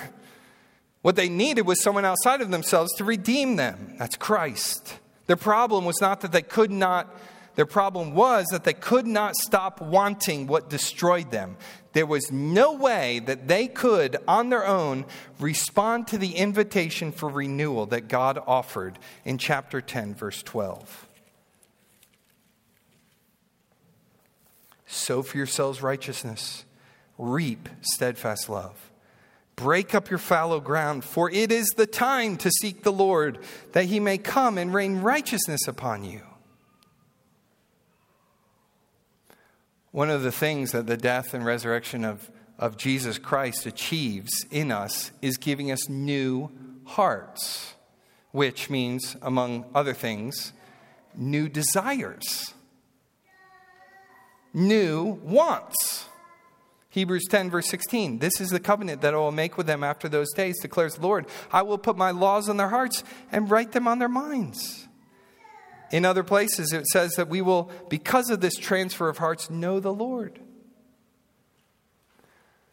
What 1.02 1.18
they 1.18 1.28
needed 1.28 1.66
was 1.66 1.84
someone 1.84 2.06
outside 2.06 2.40
of 2.40 2.50
themselves 2.50 2.94
to 2.96 3.04
redeem 3.04 3.58
them. 3.58 3.96
That's 4.00 4.16
Christ. 4.16 4.98
Their 5.28 5.36
problem 5.36 5.84
was 5.84 6.00
not 6.02 6.22
that 6.22 6.32
they 6.32 6.42
could 6.42 6.72
not, 6.72 7.14
their 7.56 7.66
problem 7.66 8.14
was 8.14 8.46
that 8.52 8.64
they 8.64 8.74
could 8.74 9.06
not 9.06 9.36
stop 9.36 9.82
wanting 9.82 10.48
what 10.48 10.70
destroyed 10.70 11.32
them. 11.32 11.58
There 11.94 12.06
was 12.06 12.32
no 12.32 12.74
way 12.74 13.20
that 13.20 13.48
they 13.48 13.68
could, 13.68 14.18
on 14.28 14.50
their 14.50 14.66
own, 14.66 15.06
respond 15.40 16.08
to 16.08 16.18
the 16.18 16.36
invitation 16.36 17.12
for 17.12 17.28
renewal 17.28 17.88
that 17.88 18.08
God 18.08 18.40
offered 18.46 19.00
in 19.26 19.38
chapter 19.38 19.82
10, 19.82 20.16
verse 20.16 20.44
12. 20.44 21.08
Sow 24.86 25.22
for 25.22 25.38
yourselves 25.38 25.82
righteousness, 25.82 26.66
reap 27.18 27.70
steadfast 27.82 28.50
love. 28.50 28.90
Break 29.56 29.94
up 29.94 30.10
your 30.10 30.20
fallow 30.20 30.62
ground, 30.62 31.04
for 31.04 31.30
it 31.30 31.52
is 31.52 31.68
the 31.76 31.86
time 31.86 32.38
to 32.38 32.50
seek 32.50 32.84
the 32.84 32.94
Lord, 32.94 33.40
that 33.74 33.86
he 33.86 34.00
may 34.00 34.18
come 34.18 34.58
and 34.58 34.74
rain 34.74 35.02
righteousness 35.02 35.68
upon 35.68 36.06
you. 36.06 36.22
One 39.92 40.10
of 40.10 40.24
the 40.24 40.32
things 40.32 40.72
that 40.72 40.88
the 40.88 40.98
death 40.98 41.34
and 41.34 41.46
resurrection 41.46 42.04
of, 42.04 42.30
of 42.58 42.78
Jesus 42.78 43.18
Christ 43.18 43.66
achieves 43.66 44.46
in 44.52 44.72
us 44.72 45.12
is 45.22 45.38
giving 45.38 45.72
us 45.72 45.90
new 45.90 46.52
hearts, 46.86 47.74
which 48.32 48.70
means, 48.70 49.16
among 49.22 49.66
other 49.74 49.94
things, 49.94 50.54
new 51.16 51.50
desires 51.50 52.54
new 54.54 55.20
wants. 55.24 56.06
Hebrews 56.90 57.28
10, 57.30 57.50
verse 57.50 57.68
16. 57.68 58.20
This 58.20 58.42
is 58.42 58.50
the 58.50 58.60
covenant 58.60 59.02
that 59.02 59.14
I 59.14 59.18
will 59.18 59.32
make 59.32 59.58
with 59.58 59.68
them 59.68 59.84
after 59.84 60.10
those 60.10 60.32
days, 60.34 60.60
declares 60.60 60.96
the 60.96 61.02
Lord. 61.02 61.28
I 61.52 61.62
will 61.62 61.78
put 61.78 61.98
my 61.98 62.12
laws 62.12 62.50
on 62.50 62.58
their 62.58 62.70
hearts 62.70 63.04
and 63.32 63.50
write 63.50 63.74
them 63.74 63.88
on 63.88 64.00
their 64.00 64.10
minds. 64.10 64.88
In 65.92 66.06
other 66.06 66.24
places, 66.24 66.72
it 66.72 66.86
says 66.88 67.14
that 67.14 67.30
we 67.30 67.42
will, 67.42 67.72
because 67.90 68.30
of 68.30 68.42
this 68.42 68.56
transfer 68.56 69.10
of 69.10 69.18
hearts, 69.18 69.50
know 69.50 69.80
the 69.80 69.94
Lord. 69.94 70.40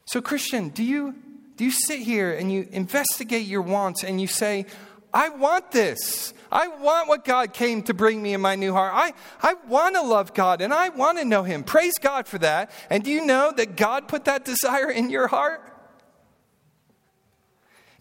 So, 0.07 0.21
Christian, 0.21 0.69
do 0.69 0.85
you, 0.85 1.14
do 1.57 1.64
you 1.64 1.71
sit 1.71 2.01
here 2.01 2.33
and 2.33 2.53
you 2.53 2.69
investigate 2.71 3.47
your 3.47 3.62
wants 3.62 4.05
and 4.05 4.21
you 4.21 4.27
say, 4.27 4.67
I 5.12 5.31
want 5.31 5.73
this? 5.73 6.35
I 6.53 6.69
want 6.69 7.09
what 7.09 7.25
God 7.25 7.53
came 7.53 7.83
to 7.85 7.95
bring 7.95 8.23
me 8.23 8.35
in 8.35 8.41
my 8.41 8.55
new 8.55 8.73
heart. 8.73 8.93
I, 8.95 9.14
I 9.43 9.55
want 9.67 9.95
to 9.95 10.03
love 10.03 10.35
God 10.35 10.61
and 10.61 10.73
I 10.73 10.91
want 10.91 11.19
to 11.19 11.25
know 11.25 11.43
Him. 11.43 11.64
Praise 11.64 11.95
God 12.01 12.29
for 12.29 12.39
that. 12.39 12.71
And 12.91 13.03
do 13.03 13.11
you 13.11 13.25
know 13.25 13.53
that 13.57 13.77
God 13.77 14.09
put 14.09 14.27
that 14.27 14.45
desire 14.45 14.91
in 14.91 15.11
your 15.11 15.27
heart? 15.27 15.76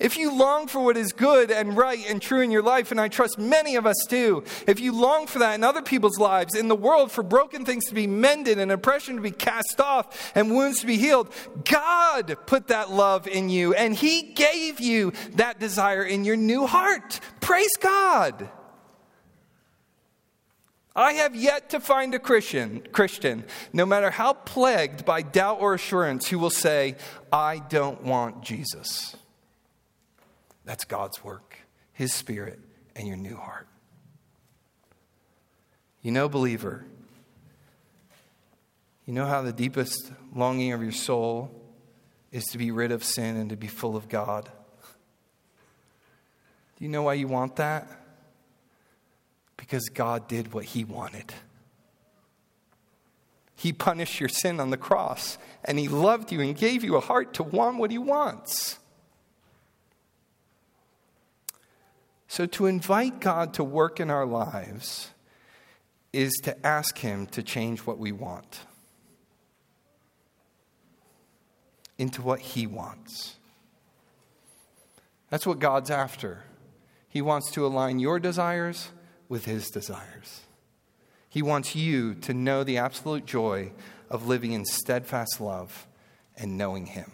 If 0.05 0.17
you 0.17 0.37
long 0.37 0.67
for 0.67 0.81
what 0.81 0.97
is 0.97 1.13
good 1.13 1.49
and 1.49 1.75
right 1.75 2.07
and 2.07 2.21
true 2.21 2.41
in 2.41 2.51
your 2.51 2.61
life, 2.61 2.91
and 2.91 3.01
I 3.01 3.07
trust 3.07 3.39
many 3.39 3.75
of 3.75 3.87
us 3.87 4.05
do, 4.07 4.43
if 4.67 4.79
you 4.79 4.93
long 4.93 5.25
for 5.25 5.39
that 5.39 5.55
in 5.55 5.63
other 5.63 5.81
people's 5.81 6.19
lives, 6.19 6.53
in 6.53 6.67
the 6.67 6.75
world, 6.75 7.11
for 7.11 7.23
broken 7.23 7.65
things 7.65 7.85
to 7.85 7.95
be 7.95 8.05
mended 8.05 8.59
and 8.59 8.71
oppression 8.71 9.15
to 9.15 9.21
be 9.23 9.31
cast 9.31 9.79
off 9.79 10.31
and 10.35 10.51
wounds 10.51 10.81
to 10.81 10.85
be 10.85 10.97
healed, 10.97 11.33
God 11.67 12.37
put 12.45 12.67
that 12.67 12.91
love 12.91 13.27
in 13.27 13.49
you 13.49 13.73
and 13.73 13.95
He 13.95 14.21
gave 14.21 14.79
you 14.79 15.11
that 15.37 15.59
desire 15.59 16.03
in 16.03 16.23
your 16.23 16.37
new 16.37 16.67
heart. 16.67 17.19
Praise 17.41 17.75
God. 17.79 18.47
I 20.95 21.13
have 21.13 21.35
yet 21.35 21.71
to 21.71 21.79
find 21.79 22.13
a 22.13 22.19
Christian, 22.19 22.83
Christian, 22.91 23.43
no 23.73 23.87
matter 23.87 24.11
how 24.11 24.33
plagued 24.33 25.03
by 25.03 25.23
doubt 25.23 25.61
or 25.61 25.73
assurance, 25.73 26.27
who 26.27 26.37
will 26.37 26.51
say, 26.51 26.95
I 27.33 27.57
don't 27.57 28.03
want 28.03 28.43
Jesus. 28.43 29.15
That's 30.65 30.83
God's 30.83 31.23
work, 31.23 31.57
His 31.93 32.13
Spirit, 32.13 32.59
and 32.95 33.07
your 33.07 33.17
new 33.17 33.37
heart. 33.37 33.67
You 36.01 36.11
know, 36.11 36.27
believer, 36.27 36.85
you 39.05 39.13
know 39.13 39.25
how 39.25 39.43
the 39.43 39.53
deepest 39.53 40.11
longing 40.33 40.73
of 40.73 40.81
your 40.81 40.91
soul 40.91 41.51
is 42.31 42.43
to 42.45 42.57
be 42.57 42.71
rid 42.71 42.91
of 42.91 43.03
sin 43.03 43.37
and 43.37 43.49
to 43.51 43.55
be 43.55 43.67
full 43.67 43.95
of 43.95 44.09
God? 44.09 44.49
Do 46.77 46.83
you 46.83 46.89
know 46.89 47.03
why 47.03 47.13
you 47.13 47.27
want 47.27 47.55
that? 47.55 47.87
Because 49.57 49.87
God 49.89 50.27
did 50.27 50.53
what 50.53 50.65
He 50.65 50.83
wanted. 50.83 51.33
He 53.55 53.71
punished 53.71 54.19
your 54.19 54.29
sin 54.29 54.59
on 54.59 54.69
the 54.69 54.77
cross, 54.77 55.37
and 55.63 55.79
He 55.79 55.87
loved 55.87 56.31
you 56.31 56.41
and 56.41 56.55
gave 56.55 56.83
you 56.83 56.97
a 56.97 56.99
heart 56.99 57.35
to 57.35 57.43
want 57.43 57.77
what 57.77 57.91
He 57.91 57.97
wants. 57.97 58.79
So, 62.35 62.45
to 62.47 62.65
invite 62.65 63.21
God 63.21 63.53
to 63.53 63.63
work 63.63 64.01
in 64.01 64.11
our 64.11 64.25
lives 64.25 65.07
is 66.11 66.33
to 66.43 66.67
ask 66.67 66.97
Him 66.97 67.27
to 67.27 67.41
change 67.41 67.79
what 67.87 67.97
we 67.97 68.11
want 68.11 68.59
into 71.97 72.21
what 72.21 72.41
He 72.41 72.67
wants. 72.67 73.37
That's 75.29 75.47
what 75.47 75.59
God's 75.59 75.89
after. 75.89 76.43
He 77.07 77.21
wants 77.21 77.51
to 77.51 77.65
align 77.65 77.99
your 77.99 78.19
desires 78.19 78.89
with 79.29 79.45
His 79.45 79.69
desires. 79.69 80.41
He 81.29 81.41
wants 81.41 81.73
you 81.73 82.15
to 82.15 82.33
know 82.33 82.65
the 82.65 82.79
absolute 82.79 83.25
joy 83.25 83.71
of 84.09 84.27
living 84.27 84.51
in 84.51 84.65
steadfast 84.65 85.39
love 85.39 85.87
and 86.35 86.57
knowing 86.57 86.87
Him. 86.87 87.13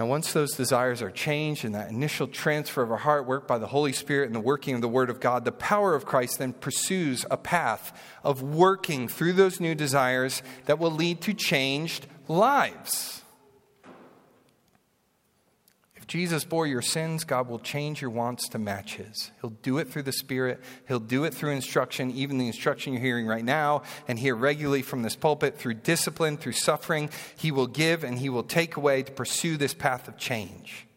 Now, 0.00 0.06
once 0.06 0.32
those 0.32 0.52
desires 0.52 1.02
are 1.02 1.10
changed 1.10 1.66
and 1.66 1.74
that 1.74 1.90
initial 1.90 2.26
transfer 2.26 2.82
of 2.82 2.90
our 2.90 2.96
heart 2.96 3.26
worked 3.26 3.46
by 3.46 3.58
the 3.58 3.66
Holy 3.66 3.92
Spirit 3.92 4.28
and 4.28 4.34
the 4.34 4.40
working 4.40 4.74
of 4.74 4.80
the 4.80 4.88
Word 4.88 5.10
of 5.10 5.20
God, 5.20 5.44
the 5.44 5.52
power 5.52 5.94
of 5.94 6.06
Christ 6.06 6.38
then 6.38 6.54
pursues 6.54 7.26
a 7.30 7.36
path 7.36 7.92
of 8.24 8.40
working 8.42 9.08
through 9.08 9.34
those 9.34 9.60
new 9.60 9.74
desires 9.74 10.42
that 10.64 10.78
will 10.78 10.90
lead 10.90 11.20
to 11.20 11.34
changed 11.34 12.06
lives. 12.28 13.19
Jesus 16.10 16.42
bore 16.42 16.66
your 16.66 16.82
sins, 16.82 17.22
God 17.22 17.48
will 17.48 17.60
change 17.60 18.00
your 18.00 18.10
wants 18.10 18.48
to 18.48 18.58
match 18.58 18.96
His. 18.96 19.30
He'll 19.40 19.50
do 19.62 19.78
it 19.78 19.86
through 19.86 20.02
the 20.02 20.10
Spirit, 20.10 20.60
He'll 20.88 20.98
do 20.98 21.22
it 21.22 21.32
through 21.32 21.52
instruction, 21.52 22.10
even 22.10 22.36
the 22.36 22.48
instruction 22.48 22.92
you're 22.92 23.00
hearing 23.00 23.28
right 23.28 23.44
now 23.44 23.82
and 24.08 24.18
hear 24.18 24.34
regularly 24.34 24.82
from 24.82 25.02
this 25.02 25.14
pulpit, 25.14 25.56
through 25.56 25.74
discipline, 25.74 26.36
through 26.36 26.54
suffering. 26.54 27.10
He 27.36 27.52
will 27.52 27.68
give 27.68 28.02
and 28.02 28.18
He 28.18 28.28
will 28.28 28.42
take 28.42 28.74
away 28.74 29.04
to 29.04 29.12
pursue 29.12 29.56
this 29.56 29.72
path 29.72 30.08
of 30.08 30.18
change. 30.18 30.88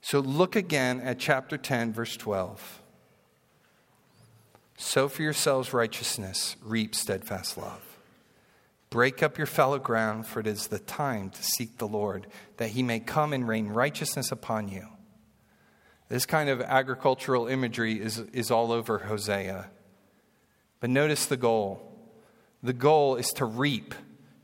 So 0.00 0.20
look 0.20 0.56
again 0.56 1.02
at 1.02 1.18
chapter 1.18 1.58
10, 1.58 1.92
verse 1.92 2.16
12. 2.16 2.80
Sow 4.78 5.08
for 5.08 5.22
yourselves 5.22 5.74
righteousness, 5.74 6.56
reap 6.62 6.94
steadfast 6.94 7.58
love. 7.58 7.87
Break 8.90 9.22
up 9.22 9.36
your 9.36 9.46
fallow 9.46 9.78
ground, 9.78 10.26
for 10.26 10.40
it 10.40 10.46
is 10.46 10.68
the 10.68 10.78
time 10.78 11.30
to 11.30 11.42
seek 11.42 11.78
the 11.78 11.88
Lord, 11.88 12.26
that 12.56 12.70
he 12.70 12.82
may 12.82 13.00
come 13.00 13.32
and 13.32 13.46
rain 13.46 13.68
righteousness 13.68 14.32
upon 14.32 14.68
you. 14.68 14.86
This 16.08 16.24
kind 16.24 16.48
of 16.48 16.62
agricultural 16.62 17.48
imagery 17.48 18.00
is, 18.00 18.18
is 18.32 18.50
all 18.50 18.72
over 18.72 18.98
Hosea. 18.98 19.70
But 20.80 20.90
notice 20.90 21.26
the 21.26 21.36
goal 21.36 21.84
the 22.60 22.72
goal 22.72 23.14
is 23.14 23.28
to 23.34 23.44
reap, 23.44 23.94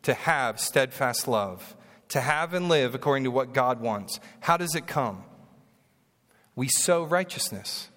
to 0.02 0.14
have 0.14 0.60
steadfast 0.60 1.26
love, 1.26 1.76
to 2.08 2.20
have 2.20 2.54
and 2.54 2.68
live 2.68 2.94
according 2.94 3.24
to 3.24 3.30
what 3.30 3.52
God 3.52 3.80
wants. 3.80 4.20
How 4.40 4.56
does 4.56 4.76
it 4.76 4.86
come? 4.86 5.24
We 6.54 6.68
sow 6.68 7.02
righteousness. 7.02 7.88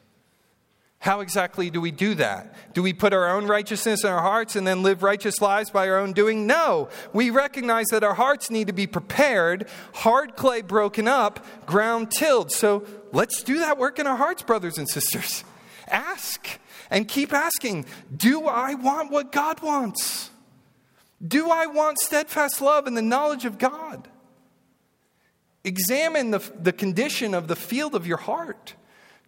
How 1.07 1.21
exactly 1.21 1.71
do 1.71 1.81
we 1.81 1.89
do 1.89 2.13
that? 2.15 2.53
Do 2.75 2.83
we 2.83 2.93
put 2.93 3.13
our 3.13 3.29
own 3.29 3.47
righteousness 3.47 4.03
in 4.03 4.11
our 4.11 4.21
hearts 4.21 4.55
and 4.55 4.67
then 4.67 4.83
live 4.83 5.01
righteous 5.01 5.41
lives 5.41 5.71
by 5.71 5.89
our 5.89 5.97
own 5.97 6.13
doing? 6.13 6.45
No. 6.45 6.89
We 7.13 7.31
recognize 7.31 7.87
that 7.87 8.03
our 8.03 8.13
hearts 8.13 8.51
need 8.51 8.67
to 8.67 8.73
be 8.73 8.85
prepared, 8.85 9.67
hard 9.95 10.35
clay 10.35 10.61
broken 10.61 11.07
up, 11.07 11.43
ground 11.65 12.11
tilled. 12.11 12.51
So 12.51 12.85
Let's 13.11 13.41
do 13.43 13.59
that 13.59 13.77
work 13.77 13.99
in 13.99 14.07
our 14.07 14.15
hearts, 14.15 14.43
brothers 14.43 14.77
and 14.77 14.87
sisters. 14.87 15.43
Ask 15.87 16.59
and 16.89 17.07
keep 17.07 17.33
asking 17.33 17.85
Do 18.15 18.45
I 18.45 18.75
want 18.75 19.11
what 19.11 19.31
God 19.31 19.61
wants? 19.61 20.29
Do 21.25 21.49
I 21.49 21.65
want 21.65 21.97
steadfast 21.97 22.61
love 22.61 22.85
and 22.85 22.95
the 22.95 23.01
knowledge 23.01 23.45
of 23.45 23.57
God? 23.57 24.07
Examine 25.63 26.31
the, 26.31 26.39
the 26.61 26.71
condition 26.71 27.33
of 27.33 27.47
the 27.47 27.55
field 27.55 27.95
of 27.95 28.05
your 28.05 28.17
heart. 28.17 28.75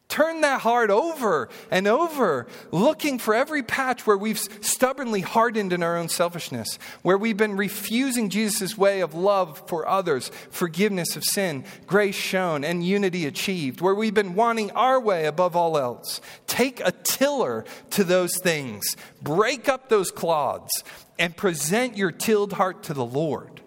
Turn 0.10 0.42
that 0.42 0.62
heart 0.62 0.90
over 0.90 1.50
and 1.70 1.88
over, 1.88 2.48
looking 2.72 3.20
for 3.20 3.36
every 3.36 3.62
patch 3.62 4.08
where 4.08 4.18
we've 4.18 4.40
stubbornly 4.40 5.22
hardened 5.22 5.72
in 5.72 5.84
our 5.84 5.98
own 5.98 6.10
selfishness, 6.10 6.80
where 7.04 7.18
we've 7.18 7.38
been 7.38 7.56
refusing 7.56 8.30
Jesus' 8.30 8.76
way 8.76 9.02
of 9.02 9.14
love 9.14 9.62
for 9.68 9.88
others, 9.88 10.32
forgiveness 10.50 11.16
of 11.16 11.24
sin, 11.24 11.64
grace 11.86 12.16
shown, 12.16 12.64
and 12.64 12.84
unity 12.84 13.28
achieved, 13.28 13.82
where 13.82 13.94
we've 13.94 14.16
been 14.16 14.34
wanting 14.34 14.72
our 14.72 15.00
way 15.00 15.28
above 15.28 15.56
all 15.56 15.78
else. 15.78 16.22
Take 16.48 16.80
a 16.80 16.92
tiller 16.92 17.64
to 17.92 18.04
those 18.04 18.36
things, 18.42 18.98
break 19.22 19.70
up 19.70 19.90
those 19.90 20.10
clods, 20.10 20.84
and 21.20 21.38
present 21.38 21.96
your 21.96 22.12
tilled 22.12 22.54
heart 22.54 22.82
to 22.84 22.96
the 22.96 23.06
Lord. 23.06 23.62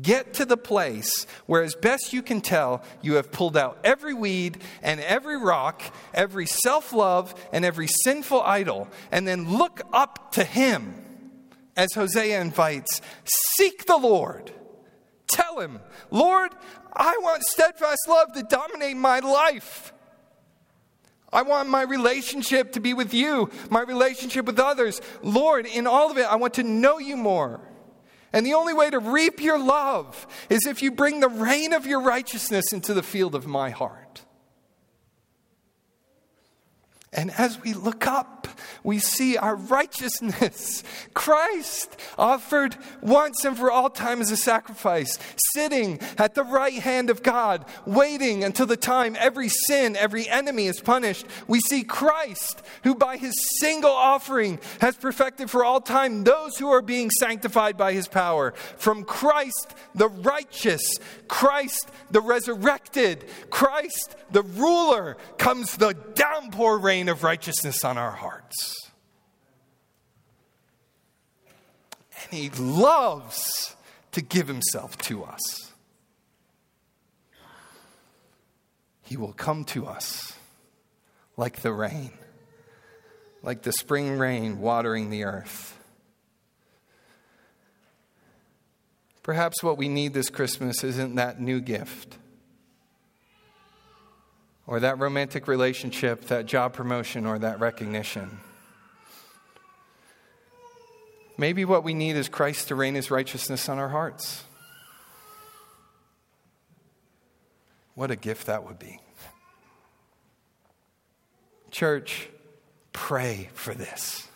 Get 0.00 0.34
to 0.34 0.44
the 0.44 0.56
place 0.56 1.24
where, 1.46 1.62
as 1.62 1.76
best 1.76 2.12
you 2.12 2.20
can 2.20 2.40
tell, 2.40 2.82
you 3.00 3.14
have 3.14 3.30
pulled 3.30 3.56
out 3.56 3.78
every 3.84 4.12
weed 4.12 4.60
and 4.82 5.00
every 5.00 5.36
rock, 5.36 5.82
every 6.12 6.46
self 6.46 6.92
love 6.92 7.34
and 7.52 7.64
every 7.64 7.86
sinful 7.86 8.42
idol, 8.42 8.88
and 9.12 9.26
then 9.26 9.56
look 9.56 9.82
up 9.92 10.32
to 10.32 10.42
Him 10.42 10.94
as 11.76 11.92
Hosea 11.94 12.40
invites 12.40 13.00
seek 13.56 13.86
the 13.86 13.96
Lord. 13.96 14.52
Tell 15.28 15.60
Him, 15.60 15.78
Lord, 16.10 16.50
I 16.92 17.18
want 17.22 17.44
steadfast 17.44 18.08
love 18.08 18.32
to 18.32 18.42
dominate 18.42 18.96
my 18.96 19.20
life. 19.20 19.92
I 21.32 21.42
want 21.42 21.68
my 21.68 21.82
relationship 21.82 22.72
to 22.72 22.80
be 22.80 22.94
with 22.94 23.14
you, 23.14 23.50
my 23.70 23.82
relationship 23.82 24.46
with 24.46 24.58
others. 24.58 25.00
Lord, 25.22 25.66
in 25.66 25.86
all 25.86 26.10
of 26.10 26.18
it, 26.18 26.26
I 26.26 26.36
want 26.36 26.54
to 26.54 26.62
know 26.64 26.98
you 26.98 27.16
more. 27.16 27.60
And 28.34 28.44
the 28.44 28.54
only 28.54 28.74
way 28.74 28.90
to 28.90 28.98
reap 28.98 29.40
your 29.40 29.60
love 29.60 30.26
is 30.50 30.66
if 30.66 30.82
you 30.82 30.90
bring 30.90 31.20
the 31.20 31.28
rain 31.28 31.72
of 31.72 31.86
your 31.86 32.00
righteousness 32.00 32.72
into 32.72 32.92
the 32.92 33.02
field 33.02 33.36
of 33.36 33.46
my 33.46 33.70
heart. 33.70 34.23
And 37.14 37.30
as 37.38 37.60
we 37.62 37.74
look 37.74 38.06
up, 38.06 38.48
we 38.82 38.98
see 38.98 39.36
our 39.36 39.54
righteousness. 39.54 40.82
Christ 41.14 41.96
offered 42.18 42.76
once 43.00 43.44
and 43.44 43.56
for 43.56 43.70
all 43.70 43.88
time 43.88 44.20
as 44.20 44.30
a 44.30 44.36
sacrifice, 44.36 45.18
sitting 45.54 46.00
at 46.18 46.34
the 46.34 46.42
right 46.42 46.74
hand 46.74 47.10
of 47.10 47.22
God, 47.22 47.64
waiting 47.86 48.42
until 48.42 48.66
the 48.66 48.76
time 48.76 49.16
every 49.18 49.48
sin, 49.48 49.96
every 49.96 50.28
enemy 50.28 50.66
is 50.66 50.80
punished. 50.80 51.26
We 51.46 51.60
see 51.60 51.84
Christ, 51.84 52.62
who 52.82 52.94
by 52.94 53.16
his 53.16 53.34
single 53.60 53.92
offering 53.92 54.58
has 54.80 54.96
perfected 54.96 55.50
for 55.50 55.64
all 55.64 55.80
time 55.80 56.24
those 56.24 56.56
who 56.58 56.70
are 56.70 56.82
being 56.82 57.10
sanctified 57.10 57.76
by 57.76 57.92
his 57.92 58.08
power. 58.08 58.52
From 58.76 59.04
Christ, 59.04 59.74
the 59.94 60.08
righteous, 60.08 60.82
Christ, 61.28 61.90
the 62.10 62.20
resurrected, 62.20 63.24
Christ, 63.50 64.16
the 64.32 64.42
ruler, 64.42 65.16
comes 65.38 65.76
the 65.76 65.94
downpour 66.14 66.78
rain 66.78 67.03
of 67.08 67.22
righteousness 67.22 67.84
on 67.84 67.98
our 67.98 68.10
hearts. 68.10 68.90
And 72.22 72.32
He 72.32 72.50
loves 72.50 73.76
to 74.12 74.22
give 74.22 74.48
Himself 74.48 74.96
to 74.98 75.24
us. 75.24 75.72
He 79.02 79.16
will 79.16 79.32
come 79.32 79.64
to 79.66 79.86
us 79.86 80.34
like 81.36 81.62
the 81.62 81.72
rain, 81.72 82.12
like 83.42 83.62
the 83.62 83.72
spring 83.72 84.18
rain 84.18 84.60
watering 84.60 85.10
the 85.10 85.24
earth. 85.24 85.78
Perhaps 89.22 89.62
what 89.62 89.78
we 89.78 89.88
need 89.88 90.14
this 90.14 90.30
Christmas 90.30 90.84
isn't 90.84 91.14
that 91.16 91.40
new 91.40 91.60
gift 91.60 92.18
or 94.66 94.80
that 94.80 94.98
romantic 94.98 95.46
relationship, 95.46 96.26
that 96.26 96.46
job 96.46 96.72
promotion, 96.72 97.26
or 97.26 97.38
that 97.38 97.60
recognition. 97.60 98.38
Maybe 101.36 101.64
what 101.64 101.84
we 101.84 101.94
need 101.94 102.16
is 102.16 102.28
Christ 102.28 102.68
to 102.68 102.74
rain 102.74 102.94
his 102.94 103.10
righteousness 103.10 103.68
on 103.68 103.78
our 103.78 103.88
hearts. 103.88 104.44
What 107.94 108.10
a 108.10 108.16
gift 108.16 108.46
that 108.46 108.64
would 108.64 108.78
be. 108.78 109.00
Church, 111.70 112.28
pray 112.92 113.50
for 113.52 113.74
this. 113.74 114.28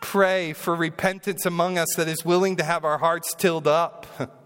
Pray 0.00 0.52
for 0.52 0.74
repentance 0.74 1.46
among 1.46 1.78
us 1.78 1.88
that 1.96 2.08
is 2.08 2.24
willing 2.24 2.56
to 2.56 2.64
have 2.64 2.84
our 2.84 2.98
hearts 2.98 3.34
tilled 3.34 3.66
up. 3.66 4.06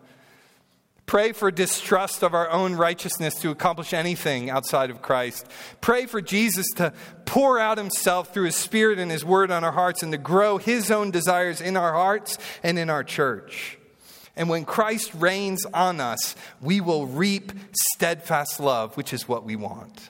Pray 1.12 1.32
for 1.32 1.50
distrust 1.50 2.22
of 2.22 2.32
our 2.32 2.48
own 2.48 2.74
righteousness 2.74 3.34
to 3.34 3.50
accomplish 3.50 3.92
anything 3.92 4.48
outside 4.48 4.88
of 4.88 5.02
Christ. 5.02 5.46
Pray 5.82 6.06
for 6.06 6.22
Jesus 6.22 6.64
to 6.76 6.94
pour 7.26 7.58
out 7.58 7.76
himself 7.76 8.32
through 8.32 8.46
his 8.46 8.56
Spirit 8.56 8.98
and 8.98 9.10
his 9.10 9.22
Word 9.22 9.50
on 9.50 9.62
our 9.62 9.72
hearts 9.72 10.02
and 10.02 10.10
to 10.12 10.16
grow 10.16 10.56
his 10.56 10.90
own 10.90 11.10
desires 11.10 11.60
in 11.60 11.76
our 11.76 11.92
hearts 11.92 12.38
and 12.62 12.78
in 12.78 12.88
our 12.88 13.04
church. 13.04 13.76
And 14.36 14.48
when 14.48 14.64
Christ 14.64 15.12
reigns 15.14 15.66
on 15.74 16.00
us, 16.00 16.34
we 16.62 16.80
will 16.80 17.06
reap 17.06 17.52
steadfast 17.92 18.58
love, 18.58 18.96
which 18.96 19.12
is 19.12 19.28
what 19.28 19.44
we 19.44 19.54
want. 19.54 20.08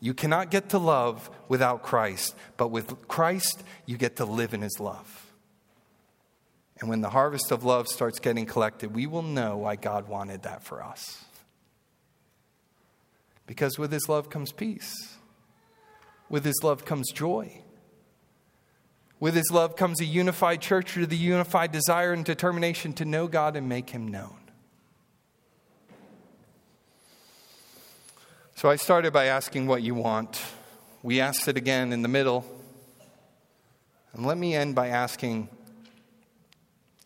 You 0.00 0.12
cannot 0.12 0.50
get 0.50 0.70
to 0.70 0.78
love 0.78 1.30
without 1.46 1.84
Christ, 1.84 2.34
but 2.56 2.72
with 2.72 3.06
Christ, 3.06 3.62
you 3.86 3.96
get 3.96 4.16
to 4.16 4.24
live 4.24 4.54
in 4.54 4.62
his 4.62 4.80
love. 4.80 5.17
And 6.80 6.88
when 6.88 7.00
the 7.00 7.10
harvest 7.10 7.50
of 7.50 7.64
love 7.64 7.88
starts 7.88 8.20
getting 8.20 8.46
collected, 8.46 8.94
we 8.94 9.06
will 9.06 9.22
know 9.22 9.56
why 9.56 9.76
God 9.76 10.08
wanted 10.08 10.42
that 10.42 10.62
for 10.62 10.82
us. 10.82 11.24
Because 13.46 13.78
with 13.78 13.90
His 13.90 14.08
love 14.08 14.30
comes 14.30 14.52
peace, 14.52 15.16
with 16.28 16.44
His 16.44 16.60
love 16.62 16.84
comes 16.84 17.10
joy. 17.10 17.62
With 19.20 19.34
His 19.34 19.50
love 19.50 19.74
comes 19.74 20.00
a 20.00 20.04
unified 20.04 20.60
church 20.60 20.96
with 20.96 21.10
the 21.10 21.16
unified 21.16 21.72
desire 21.72 22.12
and 22.12 22.24
determination 22.24 22.92
to 22.94 23.04
know 23.04 23.26
God 23.26 23.56
and 23.56 23.68
make 23.68 23.90
Him 23.90 24.06
known. 24.06 24.36
So 28.54 28.68
I 28.68 28.76
started 28.76 29.12
by 29.12 29.24
asking 29.24 29.66
what 29.66 29.82
you 29.82 29.94
want. 29.94 30.40
We 31.02 31.20
asked 31.20 31.48
it 31.48 31.56
again 31.56 31.92
in 31.92 32.02
the 32.02 32.08
middle. 32.08 32.44
And 34.12 34.26
let 34.26 34.36
me 34.36 34.54
end 34.54 34.74
by 34.74 34.88
asking 34.88 35.48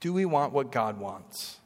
do 0.03 0.13
we 0.13 0.25
want 0.25 0.53
what 0.53 0.73
God 0.73 0.99
wants? 0.99 1.61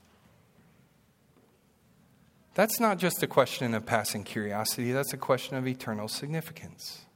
That's 2.54 2.78
not 2.78 2.98
just 2.98 3.22
a 3.22 3.26
question 3.26 3.72
of 3.72 3.86
passing 3.86 4.24
curiosity, 4.24 4.92
that's 4.92 5.14
a 5.14 5.16
question 5.16 5.56
of 5.56 5.66
eternal 5.66 6.06
significance. 6.06 7.06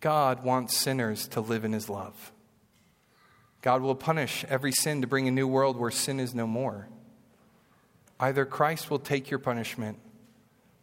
God 0.00 0.44
wants 0.44 0.76
sinners 0.76 1.26
to 1.28 1.40
live 1.40 1.64
in 1.64 1.72
his 1.72 1.88
love. 1.88 2.30
God 3.62 3.80
will 3.80 3.94
punish 3.94 4.44
every 4.50 4.70
sin 4.70 5.00
to 5.00 5.06
bring 5.06 5.26
a 5.26 5.32
new 5.32 5.48
world 5.48 5.78
where 5.78 5.90
sin 5.90 6.20
is 6.20 6.34
no 6.34 6.46
more. 6.46 6.88
Either 8.20 8.44
Christ 8.44 8.90
will 8.90 8.98
take 8.98 9.30
your 9.30 9.38
punishment 9.38 9.98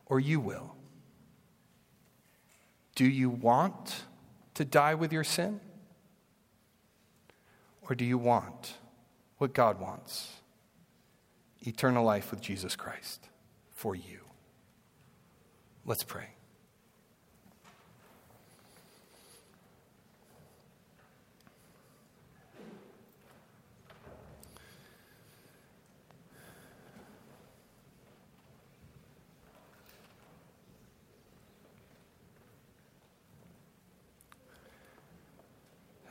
or 0.08 0.20
you 0.20 0.40
will. 0.40 0.76
Do 2.96 3.06
you 3.06 3.30
want 3.30 4.06
to 4.56 4.66
die 4.66 4.96
with 4.96 5.14
your 5.14 5.24
sin? 5.24 5.60
Or 7.90 7.96
do 7.96 8.06
you 8.06 8.18
want 8.18 8.76
what 9.38 9.54
God 9.54 9.80
wants? 9.80 10.32
Eternal 11.66 12.04
life 12.04 12.32
with 12.32 12.42
Jesus 12.42 12.76
Christ 12.76 13.30
for 13.74 13.96
you. 13.96 14.22
Let's 15.86 16.04
pray. 16.04 16.35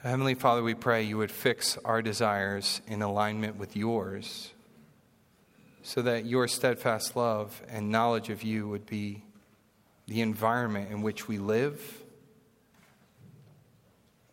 Heavenly 0.05 0.35
Father, 0.35 0.63
we 0.63 0.75
pray 0.75 1.03
you 1.03 1.17
would 1.17 1.31
fix 1.31 1.79
our 1.83 2.03
desires 2.03 2.83
in 2.87 3.01
alignment 3.01 3.57
with 3.57 3.75
yours 3.75 4.53
so 5.83 6.03
that 6.03 6.27
your 6.27 6.47
steadfast 6.47 7.17
love 7.17 7.63
and 7.71 7.91
knowledge 7.91 8.29
of 8.29 8.43
you 8.43 8.69
would 8.69 8.85
be 8.85 9.23
the 10.07 10.21
environment 10.21 10.91
in 10.91 11.01
which 11.01 11.27
we 11.27 11.39
live, 11.39 12.03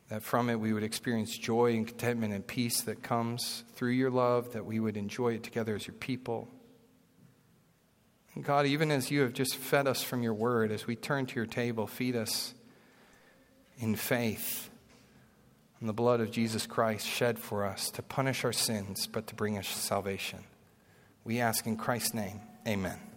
that 0.09 0.23
from 0.23 0.49
it 0.49 0.59
we 0.59 0.73
would 0.73 0.83
experience 0.83 1.37
joy 1.37 1.73
and 1.73 1.87
contentment 1.87 2.33
and 2.33 2.45
peace 2.45 2.81
that 2.81 3.01
comes 3.01 3.63
through 3.73 3.91
your 3.91 4.11
love, 4.11 4.51
that 4.51 4.65
we 4.65 4.77
would 4.77 4.97
enjoy 4.97 5.35
it 5.35 5.43
together 5.43 5.73
as 5.73 5.87
your 5.87 5.95
people. 5.95 6.49
God, 8.41 8.65
even 8.65 8.91
as 8.91 9.09
you 9.09 9.21
have 9.21 9.31
just 9.31 9.55
fed 9.55 9.87
us 9.87 10.03
from 10.03 10.21
your 10.21 10.33
word, 10.33 10.69
as 10.69 10.85
we 10.85 10.97
turn 10.97 11.27
to 11.27 11.35
your 11.35 11.45
table, 11.45 11.87
feed 11.87 12.17
us 12.17 12.53
in 13.79 13.95
faith 13.95 14.67
on 15.81 15.87
the 15.87 15.93
blood 15.93 16.21
of 16.21 16.31
Jesus 16.31 16.67
Christ 16.67 17.07
shed 17.07 17.39
for 17.39 17.65
us 17.65 17.89
to 17.91 18.03
punish 18.03 18.45
our 18.45 18.53
sins, 18.53 19.07
but 19.07 19.25
to 19.27 19.35
bring 19.35 19.57
us 19.57 19.67
salvation. 19.67 20.43
We 21.23 21.39
ask 21.39 21.65
in 21.65 21.75
Christ's 21.75 22.13
name, 22.13 22.41
amen. 22.67 23.10